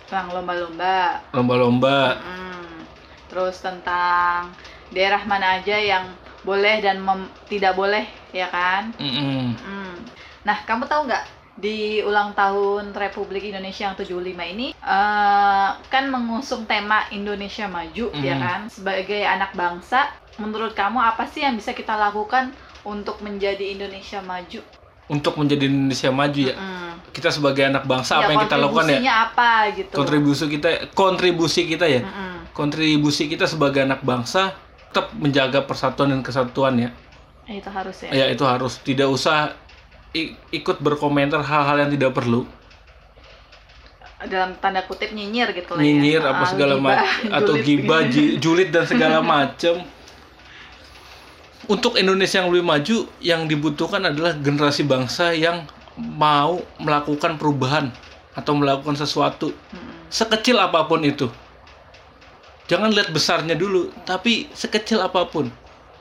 Tentang 0.08 0.32
lomba-lomba. 0.34 1.24
lomba-lomba 1.32 2.20
Mm. 2.20 2.84
Terus 3.28 3.60
tentang 3.60 4.52
daerah 4.89 5.24
mana 5.24 5.56
aja 5.56 5.76
yang 5.76 6.04
boleh 6.41 6.80
dan 6.80 7.00
mem- 7.00 7.32
tidak 7.48 7.76
boleh, 7.76 8.04
ya 8.30 8.48
kan? 8.48 8.91
Mm. 9.00 9.56
Nah, 10.44 10.58
kamu 10.65 10.84
tahu 10.84 11.08
nggak 11.08 11.24
di 11.56 12.02
ulang 12.02 12.34
tahun 12.34 12.91
Republik 12.91 13.46
Indonesia 13.46 13.86
yang 13.86 13.96
75 13.96 14.44
ini 14.44 14.74
eh, 14.74 15.70
kan 15.88 16.04
mengusung 16.08 16.65
tema 16.65 17.08
Indonesia 17.10 17.67
Maju, 17.67 18.12
ya 18.17 18.36
Mm. 18.36 18.41
kan? 18.41 18.62
Sebagai 18.67 19.24
anak 19.24 19.54
bangsa, 19.54 20.12
menurut 20.36 20.74
kamu 20.74 20.98
apa 20.98 21.24
sih 21.26 21.39
yang 21.39 21.56
bisa 21.56 21.72
kita 21.72 21.94
lakukan 21.94 22.52
untuk 22.84 23.22
menjadi 23.22 23.63
Indonesia 23.72 24.20
maju? 24.20 24.60
Untuk 25.12 25.36
menjadi 25.36 25.67
Indonesia 25.67 26.10
maju 26.10 26.41
ya 26.41 26.56
Mm. 26.56 27.12
kita 27.12 27.28
sebagai 27.30 27.63
anak 27.65 27.84
bangsa 27.84 28.13
apa 28.15 28.24
Ya, 28.24 28.32
yang 28.32 28.41
kita 28.41 28.56
lakukan 28.58 28.71
ya 28.82 28.88
kontribusinya 28.88 29.15
apa 29.26 29.50
gitu? 29.74 29.93
kontribusi 29.93 30.43
kita 30.47 30.69
kontribusi 30.93 31.62
kita 31.67 31.86
ya 31.86 32.02
Mm-mm. 32.02 32.34
kontribusi 32.52 33.24
kita 33.28 33.45
sebagai 33.45 33.82
anak 33.82 34.00
bangsa 34.02 34.56
tetap 34.88 35.12
menjaga 35.13 35.60
persatuan 35.62 36.10
dan 36.10 36.21
kesatuan 36.21 36.76
ya 36.78 36.89
Itu 37.45 37.67
harus 37.69 37.95
ya. 38.02 38.10
ya 38.13 38.26
itu 38.28 38.43
harus 38.43 38.80
tidak 38.80 39.08
usah 39.08 39.52
ikut 40.50 40.80
berkomentar 40.80 41.39
hal-hal 41.41 41.78
yang 41.78 41.91
tidak 41.91 42.12
perlu 42.13 42.47
Dalam 44.21 44.54
tanda 44.56 44.86
kutip 44.86 45.10
nyinyir 45.10 45.50
gitu 45.52 45.74
lah 45.74 45.80
ya. 45.80 45.84
nyinyir 45.84 46.21
apa 46.21 46.43
Ah, 46.43 46.47
segala 46.47 46.76
macam 46.78 47.10
atau 47.34 47.54
gibah 47.58 48.06
ji- 48.06 48.38
julid 48.38 48.69
dan 48.69 48.86
segala 48.86 49.17
macam 49.34 49.82
untuk 51.69 51.97
Indonesia 52.00 52.41
yang 52.41 52.50
lebih 52.50 52.65
maju 52.65 52.97
yang 53.21 53.41
dibutuhkan 53.45 54.02
adalah 54.08 54.34
generasi 54.38 54.86
bangsa 54.88 55.36
yang 55.36 55.67
mau 55.97 56.63
melakukan 56.82 57.38
perubahan 57.38 57.93
atau 58.34 58.54
melakukan 58.56 58.95
sesuatu. 58.95 59.52
Mm-mm. 59.52 60.10
sekecil 60.12 60.60
apa 60.60 60.88
pun 60.88 61.04
itu. 61.04 61.28
Jangan 62.71 62.91
lihat 62.91 63.12
besarnya 63.12 63.56
dulu 63.60 63.91
tapi 64.08 64.47
sekecil 64.56 65.04
apa 65.04 65.28
pun. 65.28 65.52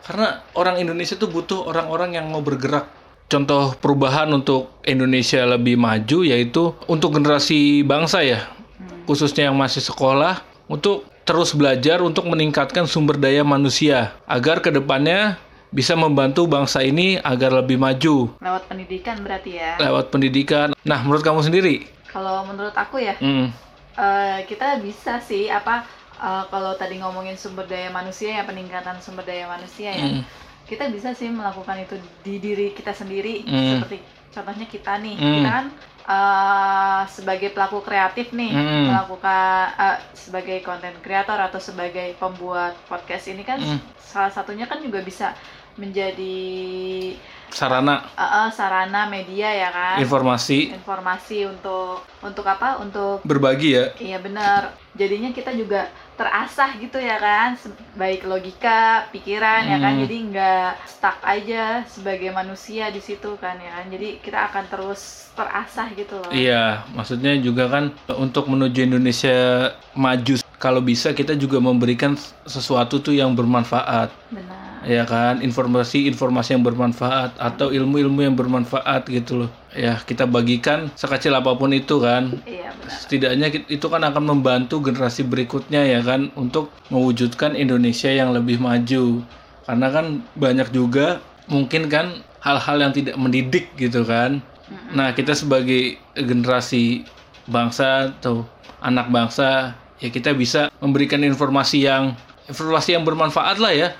Karena 0.06 0.42
orang 0.56 0.80
Indonesia 0.80 1.14
tuh 1.18 1.28
butuh 1.28 1.66
orang-orang 1.66 2.16
yang 2.18 2.26
mau 2.30 2.40
bergerak. 2.40 2.88
Contoh 3.30 3.78
perubahan 3.78 4.26
untuk 4.34 4.74
Indonesia 4.82 5.46
lebih 5.46 5.78
maju 5.78 6.26
yaitu 6.26 6.74
untuk 6.90 7.14
generasi 7.14 7.86
bangsa 7.86 8.22
ya. 8.22 8.46
Hmm. 8.80 9.04
khususnya 9.04 9.52
yang 9.52 9.60
masih 9.60 9.84
sekolah 9.84 10.40
untuk 10.64 11.04
terus 11.28 11.52
belajar 11.52 12.00
untuk 12.00 12.26
meningkatkan 12.26 12.88
sumber 12.88 13.20
daya 13.20 13.44
manusia. 13.44 14.16
Agar 14.24 14.64
ke 14.64 14.72
depannya 14.72 15.36
bisa 15.70 15.94
membantu 15.94 16.44
bangsa 16.44 16.82
ini 16.82 17.14
agar 17.16 17.54
lebih 17.54 17.78
maju 17.78 18.34
Lewat 18.36 18.66
pendidikan 18.66 19.16
berarti 19.18 19.54
ya. 19.54 19.78
lewat 19.78 20.10
pendidikan. 20.10 20.74
Nah, 20.82 20.98
menurut 21.00 21.22
kamu 21.22 21.40
sendiri? 21.40 21.86
Kalau 22.04 22.42
menurut 22.42 22.74
aku 22.74 22.98
ya, 22.98 23.14
Hmm, 23.16 23.54
eh, 23.94 24.38
kita 24.44 24.78
bisa 24.78 25.18
sih 25.20 25.46
apa 25.46 25.86
eh, 26.16 26.44
kalau 26.46 26.74
tadi 26.74 26.98
ngomongin 26.98 27.34
sumber 27.34 27.64
daya 27.64 27.88
manusia 27.88 28.34
ya 28.34 28.42
peningkatan 28.42 28.98
sumber 28.98 29.22
daya 29.22 29.46
manusia 29.46 29.90
ya. 29.90 30.04
hmm, 30.04 30.22
Kita 30.62 30.86
bisa 30.86 31.10
sih 31.12 31.26
melakukan 31.26 31.80
itu 31.80 31.94
di 32.20 32.38
diri 32.38 32.70
kita 32.70 32.90
sendiri 32.92 33.42
Hmm. 33.42 33.78
seperti 33.78 33.96
contohnya 34.30 34.66
kita 34.66 34.98
nih. 34.98 35.16
Hmm. 35.16 35.34
Kita 35.36 35.50
kan 35.50 35.66
eh, 36.04 37.02
sebagai 37.08 37.48
pelaku 37.50 37.78
kreatif 37.80 38.30
nih 38.32 38.50
Hmm. 38.50 38.90
melakukan 38.90 39.38
eh, 39.72 39.96
sebagai 40.12 40.58
konten 40.60 40.98
kreator 40.98 41.38
atau 41.38 41.58
sebagai 41.58 42.12
pembuat 42.16 42.74
podcast 42.84 43.30
ini 43.30 43.40
kan 43.40 43.56
Hmm. 43.56 43.78
salah 43.96 44.28
satunya 44.28 44.66
kan 44.66 44.82
juga 44.82 44.98
bisa 45.00 45.30
menjadi 45.78 46.38
sarana. 47.50 48.06
Eh, 48.14 48.22
eh, 48.22 48.48
sarana 48.54 49.10
media 49.10 49.50
ya 49.50 49.68
kan? 49.70 49.96
Informasi. 49.98 50.74
Informasi 50.74 51.46
untuk 51.50 52.06
untuk 52.22 52.46
apa? 52.46 52.78
Untuk 52.78 53.20
berbagi 53.26 53.76
ya. 53.76 53.84
iya 53.98 54.18
benar 54.22 54.74
jadinya 54.90 55.30
kita 55.30 55.54
juga 55.54 55.90
terasah 56.18 56.78
gitu 56.78 56.98
ya 56.98 57.18
kan? 57.18 57.58
Baik 57.94 58.26
logika 58.26 59.10
pikiran 59.10 59.66
ya 59.66 59.78
kan? 59.78 59.92
Hmm. 59.98 60.02
jadi 60.06 60.16
nggak 60.30 60.70
stuck 60.86 61.18
aja 61.22 61.84
sebagai 61.86 62.30
manusia 62.30 62.90
di 62.90 63.02
situ 63.02 63.34
kan 63.38 63.58
ya 63.58 63.70
kan? 63.80 63.86
Jadi 63.90 64.22
kita 64.22 64.50
akan 64.50 64.64
terus 64.70 65.32
terasah 65.34 65.88
gitu 65.94 66.20
loh. 66.20 66.30
Iya, 66.30 66.84
maksudnya 66.94 67.34
juga 67.38 67.70
kan 67.70 67.94
untuk 68.18 68.50
menuju 68.50 68.84
Indonesia 68.86 69.70
maju 69.96 70.34
kalau 70.60 70.84
bisa 70.84 71.16
kita 71.16 71.32
juga 71.34 71.56
memberikan 71.56 72.14
sesuatu 72.44 73.00
tuh 73.00 73.16
yang 73.16 73.32
bermanfaat. 73.32 74.12
benar 74.28 74.69
ya 74.86 75.04
kan 75.04 75.44
informasi-informasi 75.44 76.56
yang 76.56 76.64
bermanfaat 76.64 77.36
atau 77.36 77.68
ilmu-ilmu 77.68 78.24
yang 78.24 78.36
bermanfaat 78.36 79.08
gitu 79.12 79.44
loh. 79.44 79.50
Ya 79.76 80.00
kita 80.00 80.24
bagikan 80.24 80.90
sekecil 80.96 81.36
apa 81.36 81.54
pun 81.54 81.70
itu 81.76 82.00
kan. 82.00 82.40
Iya 82.48 82.72
benar. 82.74 82.90
Setidaknya 82.90 83.46
itu 83.68 83.86
kan 83.86 84.02
akan 84.02 84.24
membantu 84.36 84.80
generasi 84.80 85.26
berikutnya 85.28 85.84
ya 85.84 86.00
kan 86.00 86.32
untuk 86.34 86.72
mewujudkan 86.88 87.54
Indonesia 87.54 88.08
yang 88.08 88.32
lebih 88.32 88.58
maju. 88.58 89.22
Karena 89.68 89.88
kan 89.92 90.24
banyak 90.34 90.72
juga 90.74 91.22
mungkin 91.46 91.86
kan 91.92 92.24
hal-hal 92.40 92.80
yang 92.80 92.92
tidak 92.96 93.16
mendidik 93.20 93.72
gitu 93.76 94.02
kan. 94.06 94.40
Mm-mm. 94.70 94.94
nah 94.94 95.10
kita 95.10 95.34
sebagai 95.34 95.98
generasi 96.14 97.02
bangsa 97.50 98.14
atau 98.14 98.46
anak 98.78 99.10
bangsa 99.10 99.74
ya 99.98 100.08
kita 100.14 100.30
bisa 100.30 100.70
memberikan 100.78 101.20
informasi 101.26 101.90
yang 101.90 102.14
informasi 102.46 102.94
yang 102.94 103.02
bermanfaat 103.02 103.58
lah 103.58 103.74
ya 103.74 103.90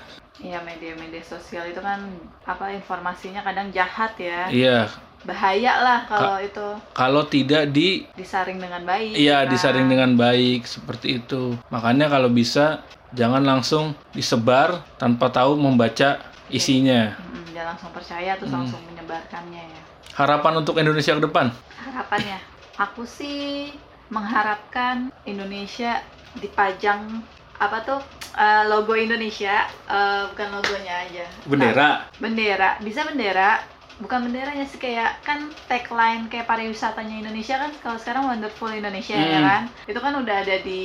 iya 0.41 0.59
media-media 0.61 1.21
sosial 1.21 1.69
itu 1.69 1.79
kan 1.79 2.01
apa 2.43 2.73
informasinya 2.73 3.41
kadang 3.41 3.69
jahat 3.69 4.17
ya. 4.17 4.49
Iya. 4.49 4.89
Bahaya 5.21 5.73
lah 5.85 5.99
kalau 6.09 6.41
itu. 6.41 6.67
kalau 6.97 7.23
tidak 7.29 7.69
di 7.69 8.09
disaring 8.17 8.57
dengan 8.57 8.81
baik 8.81 9.13
iya 9.13 9.45
kan. 9.45 9.53
disaring 9.53 9.85
dengan 9.85 10.17
baik 10.17 10.65
seperti 10.65 11.21
itu. 11.21 11.53
Makanya 11.69 12.09
kalau 12.09 12.33
bisa 12.33 12.81
jangan 13.13 13.45
langsung 13.45 13.93
disebar 14.11 14.81
tanpa 14.97 15.29
tahu 15.29 15.61
membaca 15.61 16.17
isinya. 16.49 17.13
Mm-mm, 17.21 17.53
jangan 17.53 17.77
langsung 17.77 17.91
percaya 17.93 18.33
terus 18.33 18.49
Hmm. 18.49 18.65
langsung 18.65 18.81
menyebarkannya 18.89 19.61
ya. 19.61 19.81
Harapan 20.17 20.53
untuk 20.65 20.75
Indonesia 20.81 21.13
ke 21.13 21.23
depan? 21.23 21.53
Harapannya 21.85 22.41
aku 22.81 23.05
sih 23.05 23.69
mengharapkan 24.09 25.13
Indonesia 25.23 26.01
dipajang 26.35 27.21
apa 27.61 27.77
tuh 27.81 28.01
eh, 28.33 28.63
logo 28.65 28.91
Indonesia 28.91 29.55
eh, 29.85 30.21
bukan 30.27 30.47
logonya 30.51 31.05
aja. 31.05 31.25
Bendera. 31.45 31.89
Bendera. 32.17 32.69
Bisa 32.79 33.05
bendera. 33.05 33.61
Bukan 34.01 34.25
benderanya 34.25 34.65
sih 34.65 34.81
kayak 34.81 35.21
kan 35.21 35.37
tagline 35.69 36.25
kayak 36.25 36.49
pariwisatanya 36.49 37.21
Indonesia 37.21 37.53
kan 37.55 37.69
kalau 37.77 38.01
sekarang 38.01 38.25
wonderful 38.25 38.73
Indonesia 38.73 39.13
ya 39.13 39.37
Hmm. 39.37 39.45
kan? 39.45 39.63
Itu 39.85 39.99
kan 40.01 40.17
udah 40.17 40.41
ada 40.41 40.57
di 40.59 40.81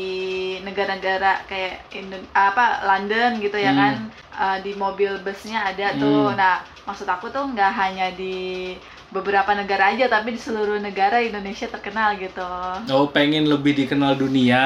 negara-negara 0.61 1.49
kayak 1.49 1.89
Indo- 1.91 2.29
apa 2.31 2.85
London 2.85 3.41
gitu 3.41 3.57
ya 3.57 3.73
Hmm. 3.73 3.81
kan? 3.81 3.95
Eh, 4.37 4.59
di 4.61 4.73
mobil 4.77 5.17
busnya 5.19 5.65
ada 5.65 5.97
tuh. 5.97 6.29
Hmm. 6.29 6.37
nah 6.37 6.55
maksud 6.85 7.09
aku 7.09 7.33
tuh 7.33 7.49
nggak 7.49 7.73
hanya 7.73 8.13
di 8.13 8.77
beberapa 9.09 9.49
negara 9.55 9.97
aja 9.97 10.13
tapi 10.13 10.37
di 10.37 10.41
seluruh 10.43 10.77
negara 10.77 11.17
Indonesia 11.19 11.65
terkenal 11.67 12.21
gitu. 12.21 12.45
Oh 12.87 13.09
pengen 13.09 13.49
lebih 13.49 13.73
dikenal 13.75 14.13
dunia. 14.15 14.61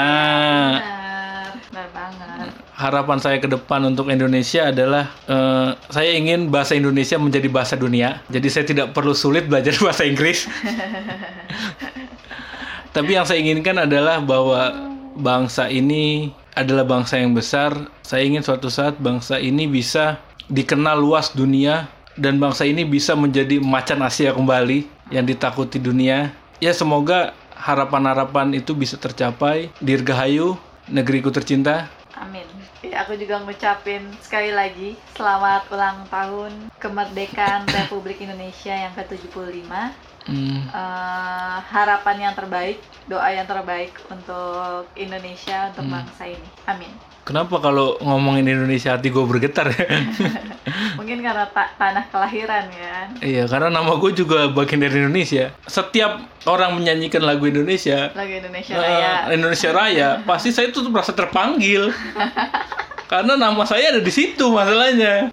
Banget 0.74 1.09
harapan 2.80 3.20
saya 3.20 3.36
ke 3.36 3.44
depan 3.44 3.84
untuk 3.84 4.08
Indonesia 4.08 4.72
adalah 4.72 5.12
eh, 5.28 5.70
saya 5.92 6.16
ingin 6.16 6.48
bahasa 6.48 6.72
Indonesia 6.72 7.20
menjadi 7.20 7.48
bahasa 7.52 7.76
dunia. 7.76 8.24
Jadi 8.32 8.48
saya 8.48 8.64
tidak 8.64 8.96
perlu 8.96 9.12
sulit 9.12 9.44
belajar 9.44 9.76
bahasa 9.84 10.08
Inggris. 10.08 10.48
Tapi 12.96 13.10
yang 13.12 13.28
saya 13.28 13.38
inginkan 13.38 13.84
adalah 13.84 14.24
bahwa 14.24 14.72
bangsa 15.14 15.68
ini 15.68 16.32
adalah 16.56 16.88
bangsa 16.88 17.20
yang 17.20 17.36
besar. 17.36 17.76
Saya 18.00 18.24
ingin 18.24 18.40
suatu 18.40 18.72
saat 18.72 18.96
bangsa 18.96 19.36
ini 19.38 19.68
bisa 19.68 20.18
dikenal 20.50 20.98
luas 20.98 21.30
dunia 21.36 21.86
dan 22.18 22.42
bangsa 22.42 22.66
ini 22.66 22.82
bisa 22.82 23.14
menjadi 23.14 23.62
macan 23.62 24.02
Asia 24.02 24.34
kembali 24.34 24.88
yang 25.14 25.28
ditakuti 25.28 25.78
dunia. 25.78 26.34
Ya 26.58 26.74
semoga 26.74 27.36
harapan-harapan 27.54 28.58
itu 28.58 28.74
bisa 28.74 28.98
tercapai. 28.98 29.70
Dirgahayu, 29.78 30.58
negeriku 30.90 31.30
tercinta. 31.30 31.86
Amin. 32.18 32.59
Aku 32.94 33.14
juga 33.18 33.38
ngucapin 33.42 34.02
sekali 34.22 34.50
lagi 34.50 34.96
selamat 35.14 35.70
ulang 35.70 35.98
tahun 36.10 36.52
kemerdekaan 36.80 37.66
Republik 37.68 38.18
Indonesia 38.22 38.74
yang 38.74 38.92
ke-75. 38.94 39.70
Hmm. 40.26 40.60
Eh, 40.70 41.56
harapan 41.74 42.16
yang 42.30 42.34
terbaik, 42.36 42.78
doa 43.10 43.28
yang 43.34 43.48
terbaik 43.48 43.90
untuk 44.10 44.86
Indonesia, 44.94 45.70
untuk 45.74 45.84
Hmm. 45.86 45.94
bangsa 45.98 46.24
ini. 46.30 46.48
Amin. 46.66 47.09
Kenapa 47.30 47.62
kalau 47.62 47.94
ngomongin 48.02 48.42
Indonesia 48.42 48.98
hati 48.98 49.06
gue 49.06 49.22
bergetar 49.22 49.70
ya? 49.70 49.86
Mungkin 50.98 51.22
karena 51.22 51.46
ta- 51.46 51.70
tanah 51.78 52.10
kelahiran 52.10 52.66
kan 52.74 53.06
Iya, 53.22 53.46
karena 53.46 53.70
nama 53.70 53.94
gue 54.02 54.10
juga 54.18 54.50
bagian 54.50 54.82
dari 54.82 54.98
Indonesia. 54.98 55.54
Setiap 55.62 56.26
orang 56.50 56.74
menyanyikan 56.74 57.22
lagu 57.22 57.46
Indonesia, 57.46 58.10
lagu 58.18 58.34
Indonesia 58.34 58.74
eh, 58.74 58.82
Raya 58.82 59.12
Indonesia 59.30 59.70
Raya, 59.70 60.08
pasti 60.28 60.50
saya 60.50 60.74
tuh 60.74 60.90
merasa 60.90 61.14
terpanggil. 61.14 61.94
karena 63.14 63.38
nama 63.38 63.62
saya 63.62 63.94
ada 63.94 64.02
di 64.02 64.10
situ 64.10 64.50
masalahnya. 64.50 65.30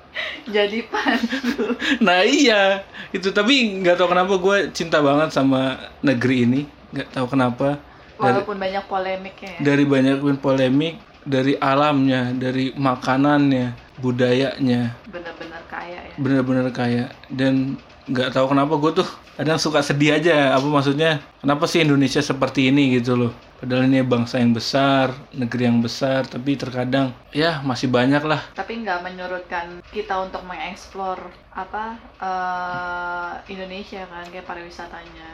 jadi 0.49 0.81
pandu 0.89 1.77
Nah 2.01 2.21
iya, 2.21 2.85
itu 3.09 3.33
tapi 3.33 3.81
nggak 3.81 3.97
tahu 3.97 4.13
kenapa 4.13 4.33
gue 4.37 4.57
cinta 4.69 5.01
banget 5.01 5.33
sama 5.33 5.81
negeri 6.05 6.45
ini. 6.45 6.61
Nggak 6.93 7.09
tahu 7.09 7.25
kenapa. 7.33 7.81
Dari, 8.17 8.37
walaupun 8.37 8.57
banyak 8.57 8.83
polemiknya 8.85 9.49
ya. 9.49 9.59
dari 9.61 9.83
banyak 9.85 10.17
polemik, 10.41 10.97
dari 11.27 11.59
alamnya, 11.59 12.31
dari 12.31 12.71
makanannya, 12.71 13.75
budayanya, 13.99 14.95
bener-bener 15.11 15.63
kaya 15.67 15.99
ya. 16.07 16.13
Bener-bener 16.15 16.67
kaya. 16.71 17.05
Dan 17.27 17.75
nggak 18.07 18.31
tahu 18.31 18.55
kenapa 18.55 18.79
gue 18.79 19.03
tuh 19.03 19.09
kadang 19.35 19.59
suka 19.59 19.83
sedih 19.83 20.15
aja. 20.15 20.55
Apa 20.55 20.63
maksudnya? 20.71 21.19
Kenapa 21.43 21.67
sih 21.67 21.83
Indonesia 21.83 22.23
seperti 22.23 22.71
ini 22.71 22.95
gitu 22.95 23.19
loh? 23.19 23.35
Padahal 23.57 23.89
ini 23.89 24.05
bangsa 24.05 24.37
yang 24.37 24.53
besar 24.53 25.17
negeri 25.33 25.65
yang 25.65 25.81
besar 25.81 26.29
tapi 26.29 26.53
terkadang 26.53 27.09
ya 27.33 27.57
masih 27.65 27.89
banyak 27.89 28.21
lah. 28.21 28.41
Tapi 28.53 28.85
nggak 28.85 29.01
menyurutkan 29.01 29.81
kita 29.89 30.13
untuk 30.21 30.45
mengeksplor 30.45 31.17
apa 31.57 31.97
eh, 32.21 33.31
Indonesia 33.49 34.05
kan 34.05 34.29
kayak 34.29 34.45
pariwisatanya. 34.45 35.29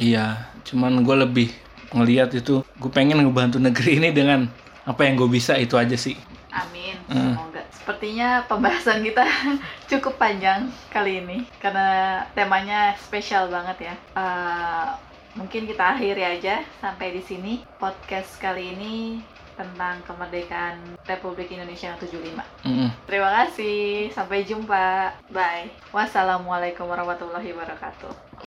Iya 0.00 0.48
cuman 0.64 1.04
gue 1.04 1.16
lebih 1.20 1.48
ngelihat 1.92 2.32
itu 2.34 2.64
gue 2.64 2.90
pengen 2.90 3.22
ngebantu 3.22 3.60
negeri 3.60 4.00
ini 4.00 4.08
dengan 4.10 4.48
apa 4.86 5.00
yang 5.02 5.18
gue 5.18 5.28
bisa 5.28 5.58
itu 5.58 5.74
aja 5.74 5.94
sih 5.94 6.14
Amin, 6.48 6.96
Hmm. 7.04 7.36
semoga. 7.36 7.60
Sepertinya 7.68 8.40
pembahasan 8.48 9.04
kita 9.04 9.20
cukup 9.92 10.16
panjang 10.16 10.72
kali 10.88 11.20
ini 11.20 11.44
karena 11.60 11.86
temanya 12.32 12.96
spesial 12.96 13.52
banget 13.52 13.92
ya. 13.92 13.94
Eh, 14.16 14.86
mungkin 15.36 15.68
kita 15.68 15.92
akhiri 15.92 16.24
aja 16.24 16.64
sampai 16.80 17.12
di 17.12 17.20
sini 17.20 17.60
podcast 17.76 18.40
kali 18.40 18.72
ini 18.72 19.20
tentang 19.52 20.00
kemerdekaan 20.08 20.96
Republik 21.04 21.52
Indonesia 21.52 21.92
yang 21.92 22.00
75. 22.00 22.40
Mm-mm. 22.64 22.88
Terima 23.04 23.28
kasih, 23.44 24.08
sampai 24.16 24.48
jumpa. 24.48 25.12
Bye. 25.28 25.68
Wassalamualaikum 25.92 26.88
warahmatullahi 26.88 27.52
wabarakatuh. 27.52 28.45